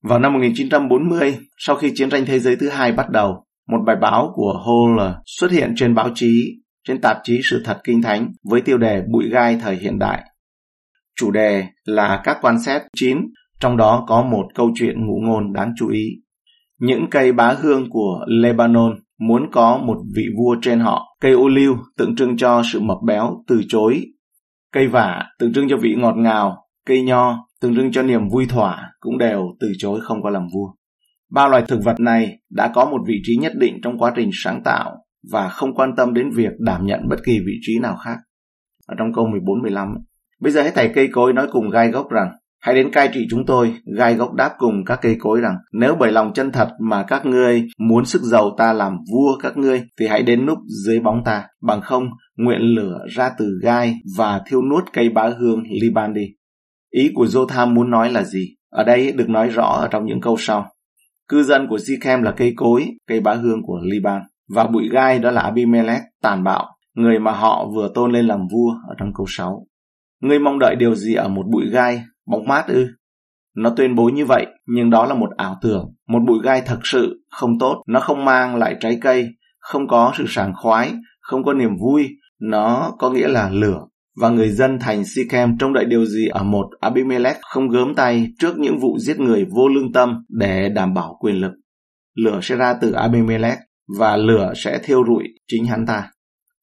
Vào 0.05 0.19
năm 0.19 0.33
1940, 0.33 1.39
sau 1.59 1.77
khi 1.77 1.93
chiến 1.95 2.11
tranh 2.11 2.25
thế 2.27 2.39
giới 2.39 2.57
thứ 2.57 2.69
hai 2.69 2.93
bắt 2.93 3.11
đầu, 3.11 3.45
một 3.69 3.79
bài 3.87 3.97
báo 4.01 4.33
của 4.35 4.63
Hall 4.67 5.11
xuất 5.27 5.51
hiện 5.51 5.73
trên 5.77 5.95
báo 5.95 6.11
chí, 6.15 6.61
trên 6.89 7.01
tạp 7.01 7.19
chí 7.23 7.41
Sự 7.45 7.63
thật 7.65 7.81
Kinh 7.85 8.03
Thánh 8.03 8.33
với 8.51 8.61
tiêu 8.61 8.79
đề 8.79 9.03
Bụi 9.13 9.29
gai 9.31 9.59
thời 9.63 9.77
hiện 9.77 9.99
đại 9.99 10.30
Chủ 11.21 11.31
đề 11.31 11.65
là 11.85 12.21
các 12.25 12.39
quan 12.43 12.61
xét 12.61 12.83
chín, 12.97 13.19
trong 13.61 13.77
đó 13.77 14.05
có 14.09 14.23
một 14.23 14.47
câu 14.55 14.71
chuyện 14.75 15.07
ngụ 15.07 15.21
ngôn 15.23 15.53
đáng 15.53 15.73
chú 15.77 15.89
ý. 15.89 16.05
Những 16.79 17.07
cây 17.11 17.33
bá 17.33 17.53
hương 17.53 17.91
của 17.91 18.25
Lebanon 18.27 18.93
muốn 19.19 19.51
có 19.53 19.79
một 19.79 19.97
vị 20.17 20.23
vua 20.37 20.57
trên 20.63 20.81
họ. 20.81 21.17
Cây 21.21 21.33
ô 21.33 21.49
liu 21.49 21.77
tượng 21.97 22.17
trưng 22.17 22.37
cho 22.37 22.63
sự 22.73 22.81
mập 22.81 22.99
béo, 23.07 23.45
từ 23.47 23.63
chối. 23.69 24.07
Cây 24.73 24.89
vả 24.89 25.25
tượng 25.39 25.53
trưng 25.53 25.69
cho 25.69 25.77
vị 25.77 25.95
ngọt 25.99 26.15
ngào. 26.17 26.57
Cây 26.87 27.03
nho 27.03 27.47
tượng 27.61 27.75
trưng 27.77 27.93
cho 27.93 28.03
niềm 28.03 28.29
vui 28.29 28.47
thỏa 28.47 28.93
cũng 29.01 29.19
đều 29.19 29.43
từ 29.61 29.73
chối 29.79 30.01
không 30.03 30.23
có 30.23 30.31
làm 30.31 30.47
vua. 30.55 30.73
Ba 31.31 31.49
loài 31.49 31.65
thực 31.69 31.85
vật 31.85 32.01
này 32.01 32.39
đã 32.51 32.71
có 32.75 32.85
một 32.85 33.01
vị 33.07 33.15
trí 33.23 33.37
nhất 33.37 33.53
định 33.57 33.81
trong 33.83 33.99
quá 33.99 34.13
trình 34.17 34.31
sáng 34.33 34.63
tạo 34.65 34.97
và 35.33 35.49
không 35.49 35.75
quan 35.75 35.97
tâm 35.97 36.15
đến 36.15 36.31
việc 36.31 36.53
đảm 36.59 36.87
nhận 36.87 37.09
bất 37.09 37.17
kỳ 37.25 37.39
vị 37.39 37.53
trí 37.61 37.79
nào 37.79 37.97
khác. 37.97 38.17
Ở 38.87 38.95
trong 38.99 39.13
câu 39.13 39.27
14-15 39.27 39.95
Bây 40.41 40.53
giờ 40.53 40.63
hết 40.63 40.71
thầy 40.75 40.91
cây 40.95 41.09
cối 41.13 41.33
nói 41.33 41.47
cùng 41.53 41.71
gai 41.71 41.91
gốc 41.91 42.11
rằng, 42.11 42.31
hãy 42.61 42.75
đến 42.75 42.91
cai 42.93 43.11
trị 43.15 43.27
chúng 43.31 43.47
tôi, 43.47 43.75
gai 43.97 44.15
gốc 44.15 44.35
đáp 44.35 44.51
cùng 44.59 44.85
các 44.87 44.99
cây 45.03 45.17
cối 45.19 45.41
rằng, 45.41 45.57
nếu 45.73 45.97
bởi 46.01 46.13
lòng 46.13 46.33
chân 46.35 46.53
thật 46.53 46.69
mà 46.81 47.03
các 47.03 47.27
ngươi 47.27 47.67
muốn 47.79 48.05
sức 48.05 48.23
giàu 48.23 48.51
ta 48.59 48.73
làm 48.73 48.97
vua 49.13 49.39
các 49.43 49.57
ngươi, 49.57 49.83
thì 50.01 50.07
hãy 50.07 50.23
đến 50.23 50.47
núp 50.47 50.59
dưới 50.85 51.01
bóng 51.01 51.25
ta, 51.25 51.47
bằng 51.63 51.81
không, 51.81 52.05
nguyện 52.37 52.61
lửa 52.61 52.99
ra 53.09 53.31
từ 53.39 53.59
gai 53.63 53.95
và 54.17 54.41
thiêu 54.47 54.63
nuốt 54.63 54.85
cây 54.93 55.09
bá 55.09 55.29
hương 55.39 55.63
Liban 55.83 56.15
đi. 56.15 56.27
Ý 56.91 57.11
của 57.15 57.25
Jotham 57.25 57.75
muốn 57.75 57.91
nói 57.91 58.11
là 58.11 58.23
gì? 58.23 58.57
Ở 58.71 58.85
đây 58.85 59.13
được 59.13 59.29
nói 59.29 59.49
rõ 59.49 59.67
ở 59.67 59.89
trong 59.91 60.07
những 60.07 60.21
câu 60.21 60.37
sau. 60.39 60.67
Cư 61.29 61.43
dân 61.43 61.67
của 61.69 61.79
Sichem 61.79 62.23
là 62.23 62.31
cây 62.31 62.53
cối, 62.57 62.87
cây 63.07 63.21
bá 63.21 63.35
hương 63.35 63.63
của 63.63 63.79
Liban. 63.83 64.23
Và 64.55 64.65
bụi 64.67 64.89
gai 64.93 65.19
đó 65.19 65.31
là 65.31 65.41
Abimelech, 65.41 66.03
tàn 66.23 66.45
bạo, 66.45 66.67
người 66.97 67.19
mà 67.19 67.33
họ 67.33 67.67
vừa 67.75 67.91
tôn 67.95 68.13
lên 68.13 68.27
làm 68.27 68.41
vua 68.53 68.71
ở 68.89 68.95
trong 68.99 69.13
câu 69.15 69.27
6. 69.29 69.67
Ngươi 70.21 70.39
mong 70.39 70.59
đợi 70.59 70.77
điều 70.77 70.95
gì 70.95 71.15
ở 71.15 71.29
một 71.29 71.47
bụi 71.53 71.65
gai, 71.73 72.03
bóng 72.27 72.49
mát 72.49 72.65
ư? 72.69 72.87
Nó 73.57 73.71
tuyên 73.77 73.95
bố 73.95 74.09
như 74.09 74.27
vậy, 74.27 74.47
nhưng 74.67 74.91
đó 74.91 75.07
là 75.07 75.15
một 75.15 75.31
ảo 75.37 75.59
tưởng. 75.63 75.95
Một 76.09 76.21
bụi 76.27 76.39
gai 76.43 76.63
thật 76.67 76.79
sự 76.85 77.25
không 77.31 77.59
tốt, 77.59 77.83
nó 77.89 78.01
không 78.01 78.25
mang 78.25 78.57
lại 78.57 78.77
trái 78.81 78.99
cây, 79.01 79.29
không 79.59 79.89
có 79.89 80.13
sự 80.19 80.25
sảng 80.29 80.53
khoái, 80.63 80.93
không 81.21 81.45
có 81.45 81.53
niềm 81.53 81.71
vui, 81.81 82.09
nó 82.41 82.93
có 82.99 83.11
nghĩa 83.11 83.29
là 83.29 83.51
lửa. 83.53 83.87
Và 84.21 84.29
người 84.29 84.49
dân 84.49 84.79
thành 84.79 85.05
Sichem 85.05 85.59
trông 85.59 85.73
đợi 85.73 85.85
điều 85.85 86.05
gì 86.05 86.27
ở 86.27 86.43
một 86.43 86.71
Abimelech 86.81 87.37
không 87.41 87.69
gớm 87.69 87.95
tay 87.95 88.27
trước 88.39 88.59
những 88.59 88.79
vụ 88.79 88.99
giết 88.99 89.21
người 89.21 89.45
vô 89.45 89.69
lương 89.69 89.93
tâm 89.93 90.25
để 90.29 90.69
đảm 90.69 90.95
bảo 90.95 91.17
quyền 91.21 91.37
lực. 91.37 91.53
Lửa 92.17 92.41
sẽ 92.43 92.57
ra 92.57 92.75
từ 92.81 92.93
Abimelech 92.93 93.59
và 93.99 94.17
lửa 94.17 94.53
sẽ 94.57 94.79
thiêu 94.83 95.05
rụi 95.07 95.25
chính 95.49 95.67
hắn 95.67 95.87
ta. 95.87 96.11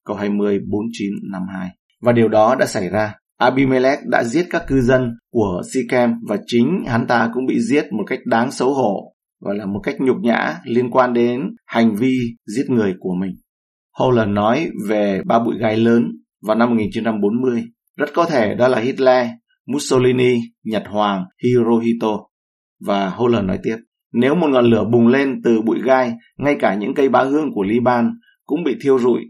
Câu 0.06 0.16
20, 0.16 0.60
49, 0.72 1.12
52. 1.32 1.70
Và 2.02 2.12
điều 2.12 2.28
đó 2.28 2.56
đã 2.56 2.66
xảy 2.66 2.90
ra. 2.90 3.14
Abimelech 3.38 4.00
đã 4.06 4.24
giết 4.24 4.48
các 4.50 4.64
cư 4.68 4.82
dân 4.82 5.18
của 5.32 5.62
Sichem 5.74 6.14
và 6.28 6.38
chính 6.46 6.84
hắn 6.88 7.08
ta 7.08 7.30
cũng 7.34 7.46
bị 7.46 7.60
giết 7.62 7.86
một 7.92 8.04
cách 8.08 8.20
đáng 8.26 8.52
xấu 8.52 8.74
hổ 8.74 9.14
và 9.42 9.54
là 9.54 9.66
một 9.66 9.80
cách 9.84 9.96
nhục 10.00 10.18
nhã 10.22 10.56
liên 10.64 10.90
quan 10.92 11.14
đến 11.14 11.42
hành 11.66 11.96
vi 11.96 12.18
giết 12.46 12.70
người 12.70 12.94
của 13.00 13.14
mình. 13.22 13.32
Holland 14.00 14.32
nói 14.32 14.70
về 14.88 15.22
ba 15.26 15.40
bụi 15.40 15.56
gai 15.60 15.78
lớn 15.78 16.04
vào 16.42 16.58
năm 16.58 16.70
1940. 16.70 17.64
Rất 17.98 18.10
có 18.14 18.26
thể 18.26 18.56
đó 18.56 18.68
là 18.68 18.80
Hitler, 18.80 19.28
Mussolini, 19.68 20.40
Nhật 20.64 20.84
Hoàng, 20.88 21.26
Hirohito. 21.44 22.20
Và 22.86 23.10
Holland 23.10 23.48
nói 23.48 23.60
tiếp, 23.64 23.78
nếu 24.14 24.36
một 24.36 24.48
ngọn 24.50 24.66
lửa 24.66 24.86
bùng 24.92 25.08
lên 25.08 25.42
từ 25.44 25.62
bụi 25.62 25.82
gai, 25.84 26.14
ngay 26.38 26.56
cả 26.60 26.76
những 26.76 26.94
cây 26.94 27.10
bá 27.10 27.24
hương 27.24 27.54
của 27.54 27.64
Liban 27.64 28.12
cũng 28.46 28.64
bị 28.64 28.76
thiêu 28.82 29.00
rụi 29.00 29.22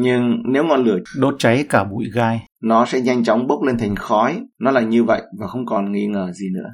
nhưng 0.00 0.42
nếu 0.44 0.64
ngọn 0.64 0.84
lửa 0.84 0.98
đốt 1.18 1.34
cháy 1.38 1.64
cả 1.68 1.84
bụi 1.84 2.04
gai, 2.14 2.46
nó 2.62 2.86
sẽ 2.86 3.00
nhanh 3.00 3.24
chóng 3.24 3.46
bốc 3.46 3.62
lên 3.62 3.78
thành 3.78 3.96
khói. 3.96 4.40
Nó 4.58 4.70
là 4.70 4.80
như 4.80 5.04
vậy 5.04 5.22
và 5.40 5.46
không 5.46 5.66
còn 5.66 5.92
nghi 5.92 6.06
ngờ 6.06 6.32
gì 6.32 6.46
nữa. 6.54 6.68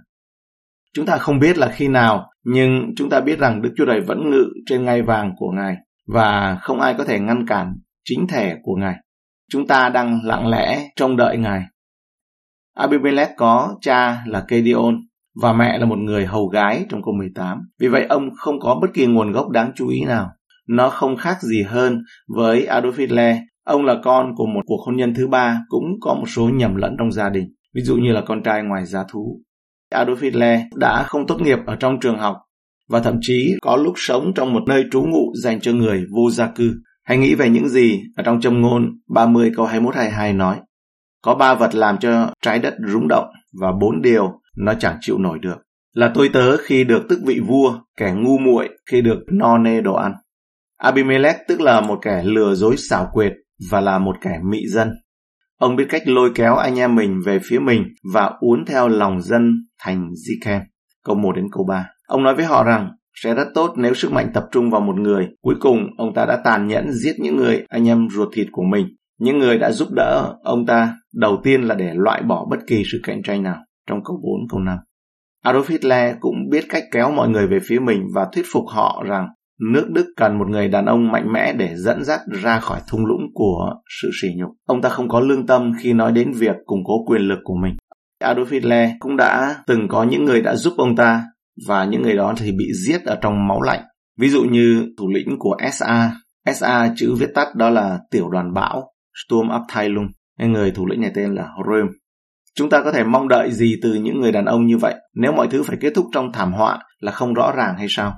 Chúng 0.94 1.06
ta 1.06 1.16
không 1.16 1.38
biết 1.38 1.58
là 1.58 1.68
khi 1.68 1.88
nào, 1.88 2.30
nhưng 2.44 2.92
chúng 2.96 3.10
ta 3.10 3.20
biết 3.20 3.38
rằng 3.38 3.62
Đức 3.62 3.72
Chúa 3.76 3.86
Trời 3.86 4.00
vẫn 4.00 4.30
ngự 4.30 4.44
trên 4.66 4.84
ngai 4.84 5.02
vàng 5.02 5.32
của 5.36 5.50
Ngài 5.50 5.76
và 6.06 6.58
không 6.62 6.80
ai 6.80 6.94
có 6.98 7.04
thể 7.04 7.20
ngăn 7.20 7.46
cản 7.46 7.74
chính 8.04 8.26
thể 8.26 8.56
của 8.62 8.74
Ngài. 8.76 8.96
Chúng 9.50 9.66
ta 9.66 9.88
đang 9.88 10.20
lặng 10.24 10.48
lẽ 10.48 10.88
trông 10.96 11.16
đợi 11.16 11.36
Ngài. 11.36 11.62
Abimelech 12.74 13.30
có 13.36 13.76
cha 13.80 14.24
là 14.26 14.44
Kedion 14.48 15.00
và 15.42 15.52
mẹ 15.52 15.78
là 15.78 15.86
một 15.86 15.98
người 15.98 16.26
hầu 16.26 16.46
gái 16.48 16.86
trong 16.88 17.02
câu 17.02 17.14
18. 17.14 17.58
Vì 17.80 17.88
vậy 17.88 18.06
ông 18.08 18.30
không 18.36 18.60
có 18.60 18.78
bất 18.82 18.88
kỳ 18.94 19.06
nguồn 19.06 19.32
gốc 19.32 19.50
đáng 19.50 19.72
chú 19.74 19.88
ý 19.88 20.04
nào. 20.04 20.30
Nó 20.68 20.90
không 20.90 21.16
khác 21.16 21.42
gì 21.42 21.62
hơn 21.62 22.02
với 22.28 22.66
Adolf 22.66 22.92
Hitler. 22.97 23.37
Ông 23.64 23.85
là 23.85 23.97
con 24.04 24.35
của 24.37 24.47
một 24.47 24.61
cuộc 24.66 24.80
hôn 24.87 24.97
nhân 24.97 25.14
thứ 25.14 25.28
ba 25.28 25.61
cũng 25.68 25.85
có 26.00 26.14
một 26.14 26.26
số 26.37 26.49
nhầm 26.49 26.76
lẫn 26.76 26.97
trong 26.99 27.12
gia 27.12 27.28
đình, 27.28 27.44
ví 27.75 27.83
dụ 27.83 27.97
như 27.97 28.12
là 28.12 28.23
con 28.26 28.42
trai 28.42 28.62
ngoài 28.62 28.87
giá 28.87 29.04
thú. 29.12 29.40
Adolf 29.94 30.16
Hitler 30.21 30.61
đã 30.76 31.02
không 31.02 31.26
tốt 31.26 31.40
nghiệp 31.40 31.59
ở 31.66 31.76
trong 31.76 32.00
trường 32.00 32.18
học 32.18 32.37
và 32.88 33.00
thậm 33.00 33.18
chí 33.21 33.54
có 33.62 33.76
lúc 33.76 33.94
sống 33.97 34.33
trong 34.35 34.52
một 34.52 34.62
nơi 34.66 34.85
trú 34.90 35.02
ngụ 35.02 35.33
dành 35.42 35.61
cho 35.61 35.73
người 35.73 36.04
vô 36.14 36.30
gia 36.30 36.47
cư. 36.47 36.75
Hãy 37.04 37.18
nghĩ 37.18 37.35
về 37.35 37.50
những 37.50 37.68
gì 37.68 38.02
ở 38.16 38.23
trong 38.23 38.40
châm 38.40 38.61
ngôn 38.61 38.99
30 39.09 39.52
câu 39.56 39.66
21-22 39.66 40.37
nói. 40.37 40.61
Có 41.23 41.35
ba 41.35 41.54
vật 41.54 41.75
làm 41.75 41.99
cho 41.99 42.33
trái 42.42 42.59
đất 42.59 42.75
rúng 42.92 43.09
động 43.09 43.26
và 43.61 43.73
bốn 43.80 44.02
điều 44.02 44.40
nó 44.56 44.75
chẳng 44.75 44.97
chịu 45.00 45.18
nổi 45.18 45.38
được. 45.38 45.56
Là 45.92 46.11
tôi 46.14 46.28
tớ 46.33 46.56
khi 46.56 46.85
được 46.85 47.06
tức 47.09 47.21
vị 47.26 47.40
vua, 47.47 47.78
kẻ 47.97 48.14
ngu 48.16 48.38
muội 48.38 48.68
khi 48.90 49.02
được 49.02 49.18
no 49.33 49.59
nê 49.59 49.80
đồ 49.80 49.94
ăn. 49.94 50.12
Abimelech 50.84 51.36
tức 51.48 51.60
là 51.60 51.80
một 51.80 51.98
kẻ 52.02 52.22
lừa 52.24 52.54
dối 52.54 52.76
xảo 52.76 53.10
quyệt 53.12 53.32
và 53.70 53.80
là 53.80 53.98
một 53.98 54.16
kẻ 54.20 54.40
mị 54.50 54.66
dân. 54.66 54.90
Ông 55.58 55.76
biết 55.76 55.86
cách 55.88 56.02
lôi 56.06 56.30
kéo 56.34 56.56
anh 56.56 56.78
em 56.78 56.94
mình 56.94 57.20
về 57.26 57.38
phía 57.44 57.58
mình 57.58 57.84
và 58.14 58.30
uốn 58.40 58.64
theo 58.66 58.88
lòng 58.88 59.20
dân 59.20 59.66
thành 59.82 60.10
Zichem. 60.10 60.60
câu 61.04 61.16
1 61.16 61.36
đến 61.36 61.46
câu 61.52 61.64
3. 61.68 61.86
Ông 62.06 62.22
nói 62.22 62.34
với 62.34 62.44
họ 62.44 62.64
rằng 62.64 62.90
sẽ 63.22 63.34
rất 63.34 63.48
tốt 63.54 63.74
nếu 63.76 63.94
sức 63.94 64.12
mạnh 64.12 64.30
tập 64.34 64.44
trung 64.52 64.70
vào 64.70 64.80
một 64.80 64.96
người. 64.96 65.28
Cuối 65.42 65.54
cùng, 65.60 65.86
ông 65.98 66.14
ta 66.14 66.26
đã 66.26 66.40
tàn 66.44 66.66
nhẫn 66.66 66.92
giết 66.92 67.14
những 67.18 67.36
người 67.36 67.64
anh 67.68 67.88
em 67.88 68.08
ruột 68.10 68.28
thịt 68.34 68.46
của 68.52 68.62
mình. 68.62 68.86
Những 69.20 69.38
người 69.38 69.58
đã 69.58 69.70
giúp 69.70 69.88
đỡ 69.92 70.34
ông 70.42 70.66
ta 70.66 70.94
đầu 71.14 71.40
tiên 71.44 71.62
là 71.62 71.74
để 71.74 71.92
loại 71.94 72.22
bỏ 72.22 72.46
bất 72.50 72.58
kỳ 72.66 72.82
sự 72.92 73.00
cạnh 73.02 73.22
tranh 73.22 73.42
nào 73.42 73.56
trong 73.88 74.04
câu 74.04 74.20
4, 74.22 74.48
câu 74.50 74.60
5. 74.60 74.78
Adolf 75.44 75.64
Hitler 75.68 76.16
cũng 76.20 76.36
biết 76.50 76.64
cách 76.68 76.84
kéo 76.92 77.10
mọi 77.10 77.28
người 77.28 77.46
về 77.46 77.58
phía 77.68 77.78
mình 77.78 78.02
và 78.14 78.26
thuyết 78.32 78.44
phục 78.52 78.64
họ 78.68 79.04
rằng 79.08 79.28
nước 79.61 79.90
Đức 79.90 80.06
cần 80.16 80.38
một 80.38 80.49
người 80.49 80.68
đàn 80.68 80.87
ông 80.87 81.12
mạnh 81.12 81.32
mẽ 81.32 81.52
để 81.52 81.75
dẫn 81.76 82.04
dắt 82.04 82.20
ra 82.42 82.61
khỏi 82.61 82.80
thung 82.90 83.06
lũng 83.06 83.23
của 83.34 83.75
sự 84.02 84.11
sỉ 84.23 84.28
nhục. 84.37 84.50
Ông 84.66 84.82
ta 84.82 84.88
không 84.88 85.08
có 85.08 85.20
lương 85.20 85.46
tâm 85.46 85.73
khi 85.80 85.92
nói 85.92 86.12
đến 86.12 86.32
việc 86.32 86.56
củng 86.66 86.84
cố 86.84 87.04
quyền 87.06 87.23
lực 87.23 87.38
của 87.44 87.54
mình. 87.62 87.76
Adolf 88.25 88.46
Hitler 88.50 88.90
cũng 88.99 89.16
đã 89.16 89.56
từng 89.66 89.88
có 89.88 90.04
những 90.04 90.25
người 90.25 90.42
đã 90.42 90.56
giúp 90.56 90.75
ông 90.76 90.96
ta 90.96 91.23
và 91.68 91.84
những 91.84 92.02
người 92.02 92.16
đó 92.16 92.34
thì 92.37 92.52
bị 92.52 92.64
giết 92.87 93.04
ở 93.04 93.18
trong 93.23 93.49
máu 93.49 93.62
lạnh. 93.62 93.80
Ví 94.18 94.28
dụ 94.28 94.42
như 94.42 94.94
thủ 94.99 95.08
lĩnh 95.08 95.37
của 95.38 95.56
SA, 95.73 96.12
SA 96.54 96.92
chữ 96.96 97.14
viết 97.18 97.30
tắt 97.34 97.54
đó 97.54 97.70
là 97.70 97.99
tiểu 98.11 98.28
đoàn 98.30 98.52
bão, 98.54 98.82
Sturmabteilung, 99.25 100.06
người 100.38 100.70
thủ 100.70 100.87
lĩnh 100.87 101.00
này 101.00 101.11
tên 101.14 101.34
là 101.34 101.49
Röhm. 101.68 101.87
Chúng 102.56 102.70
ta 102.70 102.82
có 102.84 102.92
thể 102.92 103.04
mong 103.04 103.28
đợi 103.28 103.52
gì 103.52 103.76
từ 103.82 103.94
những 103.94 104.20
người 104.20 104.32
đàn 104.32 104.44
ông 104.44 104.66
như 104.66 104.78
vậy 104.78 104.94
nếu 105.14 105.32
mọi 105.32 105.49
thứ 105.50 105.62
phải 105.62 105.76
kết 105.80 105.92
thúc 105.94 106.06
trong 106.12 106.32
thảm 106.32 106.52
họa 106.52 106.78
là 107.00 107.12
không 107.12 107.34
rõ 107.34 107.52
ràng 107.56 107.75
hay 107.78 107.87
sao? 107.88 108.14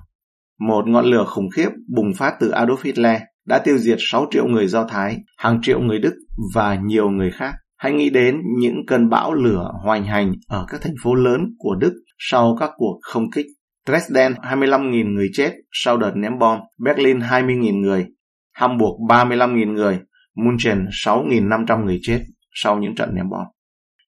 Một 0.60 0.88
ngọn 0.88 1.04
lửa 1.04 1.24
khủng 1.26 1.50
khiếp 1.50 1.68
bùng 1.88 2.14
phát 2.14 2.34
từ 2.40 2.50
Adolf 2.50 2.76
Hitler 2.84 3.20
đã 3.46 3.58
tiêu 3.58 3.78
diệt 3.78 3.98
6 4.00 4.26
triệu 4.30 4.46
người 4.46 4.66
Do 4.66 4.86
Thái, 4.86 5.16
hàng 5.36 5.58
triệu 5.62 5.80
người 5.80 5.98
Đức 5.98 6.14
và 6.54 6.74
nhiều 6.74 7.10
người 7.10 7.30
khác. 7.30 7.54
Hãy 7.76 7.92
nghĩ 7.92 8.10
đến 8.10 8.40
những 8.58 8.86
cơn 8.86 9.08
bão 9.08 9.34
lửa 9.34 9.72
hoành 9.82 10.06
hành 10.06 10.32
ở 10.48 10.66
các 10.68 10.80
thành 10.80 10.94
phố 11.02 11.14
lớn 11.14 11.40
của 11.58 11.74
Đức 11.74 11.94
sau 12.18 12.56
các 12.60 12.70
cuộc 12.76 12.98
không 13.02 13.30
kích. 13.30 13.46
Dresden 13.86 14.32
25.000 14.32 15.14
người 15.14 15.28
chết 15.32 15.52
sau 15.72 15.96
đợt 15.96 16.12
ném 16.16 16.38
bom, 16.38 16.58
Berlin 16.78 17.18
20.000 17.18 17.80
người, 17.80 18.06
Hamburg 18.52 19.00
35.000 19.08 19.72
người, 19.72 19.98
München 20.36 20.86
6.500 21.04 21.84
người 21.84 21.98
chết 22.02 22.20
sau 22.54 22.78
những 22.78 22.94
trận 22.94 23.14
ném 23.14 23.30
bom. 23.30 23.46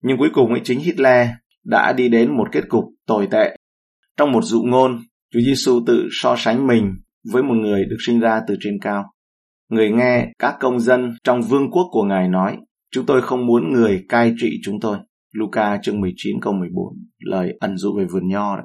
Nhưng 0.02 0.18
cuối 0.18 0.30
cùng 0.32 0.50
ấy 0.50 0.60
chính 0.64 0.80
Hitler 0.80 1.28
đã 1.64 1.92
đi 1.92 2.08
đến 2.08 2.36
một 2.36 2.48
kết 2.52 2.68
cục 2.68 2.84
tồi 3.06 3.28
tệ. 3.30 3.56
Trong 4.16 4.32
một 4.32 4.44
dụ 4.44 4.62
ngôn, 4.62 4.98
Chúa 5.32 5.40
Giêsu 5.40 5.80
tự 5.86 6.08
so 6.10 6.34
sánh 6.38 6.66
mình 6.66 6.92
với 7.32 7.42
một 7.42 7.54
người 7.54 7.84
được 7.84 7.96
sinh 8.06 8.20
ra 8.20 8.40
từ 8.46 8.56
trên 8.60 8.78
cao. 8.80 9.04
Người 9.70 9.90
nghe 9.90 10.26
các 10.38 10.56
công 10.60 10.80
dân 10.80 11.14
trong 11.24 11.42
vương 11.42 11.70
quốc 11.70 11.88
của 11.90 12.02
Ngài 12.02 12.28
nói, 12.28 12.56
chúng 12.90 13.06
tôi 13.06 13.22
không 13.22 13.46
muốn 13.46 13.72
người 13.72 14.04
cai 14.08 14.34
trị 14.38 14.60
chúng 14.64 14.80
tôi. 14.80 14.98
Luca 15.32 15.78
chương 15.82 16.00
19 16.00 16.40
câu 16.40 16.52
14, 16.52 16.84
lời 17.18 17.56
ẩn 17.60 17.76
dụ 17.76 17.98
về 17.98 18.04
vườn 18.04 18.28
nho 18.28 18.56
đó. 18.56 18.62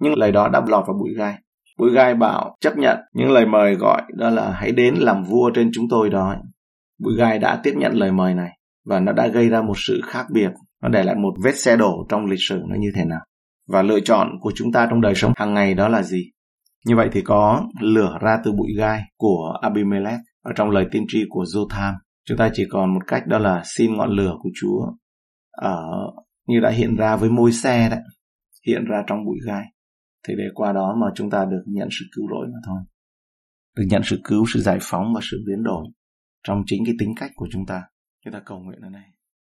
Nhưng 0.00 0.14
lời 0.14 0.32
đó 0.32 0.48
đã 0.48 0.60
lọt 0.60 0.86
vào 0.86 0.96
bụi 1.00 1.14
gai. 1.16 1.34
Bụi 1.78 1.90
gai 1.94 2.14
bảo 2.14 2.56
chấp 2.60 2.76
nhận 2.76 2.98
những 3.14 3.30
lời 3.30 3.46
mời 3.46 3.74
gọi 3.74 4.02
đó 4.14 4.30
là 4.30 4.50
hãy 4.50 4.72
đến 4.72 4.94
làm 4.94 5.22
vua 5.22 5.50
trên 5.54 5.70
chúng 5.72 5.88
tôi 5.90 6.10
đó. 6.10 6.36
Bụi 6.98 7.16
gai 7.18 7.38
đã 7.38 7.60
tiếp 7.62 7.72
nhận 7.76 7.92
lời 7.92 8.12
mời 8.12 8.34
này 8.34 8.50
và 8.86 9.00
nó 9.00 9.12
đã 9.12 9.26
gây 9.26 9.48
ra 9.48 9.62
một 9.62 9.74
sự 9.76 10.00
khác 10.04 10.26
biệt. 10.32 10.50
Nó 10.82 10.88
để 10.88 11.02
lại 11.02 11.14
một 11.14 11.32
vết 11.44 11.56
xe 11.56 11.76
đổ 11.76 12.06
trong 12.08 12.26
lịch 12.26 12.40
sử 12.48 12.62
nó 12.68 12.76
như 12.78 12.88
thế 12.94 13.04
nào. 13.04 13.20
Và 13.72 13.82
lựa 13.82 14.00
chọn 14.00 14.28
của 14.40 14.52
chúng 14.54 14.72
ta 14.72 14.86
trong 14.90 15.00
đời 15.00 15.14
sống 15.14 15.32
hàng 15.36 15.54
ngày 15.54 15.74
đó 15.74 15.88
là 15.88 16.02
gì? 16.02 16.30
Như 16.86 16.96
vậy 16.96 17.08
thì 17.12 17.22
có 17.22 17.68
lửa 17.80 18.18
ra 18.20 18.38
từ 18.44 18.52
bụi 18.52 18.68
gai 18.78 19.02
của 19.16 19.58
Abimelech 19.62 20.20
ở 20.42 20.52
trong 20.56 20.70
lời 20.70 20.86
tiên 20.92 21.04
tri 21.08 21.24
của 21.28 21.44
Jotham. 21.44 21.94
Chúng 22.24 22.38
ta 22.38 22.50
chỉ 22.52 22.64
còn 22.70 22.94
một 22.94 23.00
cách 23.06 23.26
đó 23.26 23.38
là 23.38 23.62
xin 23.64 23.96
ngọn 23.96 24.10
lửa 24.10 24.34
của 24.42 24.50
Chúa 24.60 24.92
ở 25.50 25.86
như 26.46 26.60
đã 26.60 26.70
hiện 26.70 26.96
ra 26.96 27.16
với 27.16 27.30
môi 27.30 27.52
xe 27.52 27.88
đấy, 27.90 28.00
hiện 28.66 28.84
ra 28.84 29.02
trong 29.06 29.24
bụi 29.24 29.38
gai 29.46 29.64
thì 30.28 30.34
để 30.38 30.44
qua 30.54 30.72
đó 30.72 30.96
mà 31.00 31.06
chúng 31.14 31.30
ta 31.30 31.44
được 31.44 31.62
nhận 31.66 31.88
sự 31.90 32.06
cứu 32.16 32.28
rỗi 32.30 32.46
mà 32.46 32.58
thôi 32.66 32.78
được 33.76 33.84
nhận 33.90 34.02
sự 34.04 34.20
cứu, 34.24 34.44
sự 34.54 34.60
giải 34.60 34.78
phóng 34.82 35.14
và 35.14 35.20
sự 35.30 35.44
biến 35.46 35.62
đổi 35.62 35.86
trong 36.46 36.62
chính 36.66 36.84
cái 36.86 36.94
tính 36.98 37.14
cách 37.16 37.30
của 37.34 37.48
chúng 37.52 37.66
ta 37.66 37.82
chúng 38.24 38.32
ta 38.32 38.40
cầu 38.46 38.58
nguyện 38.58 38.80
ở 38.80 38.88
đây 38.90 39.02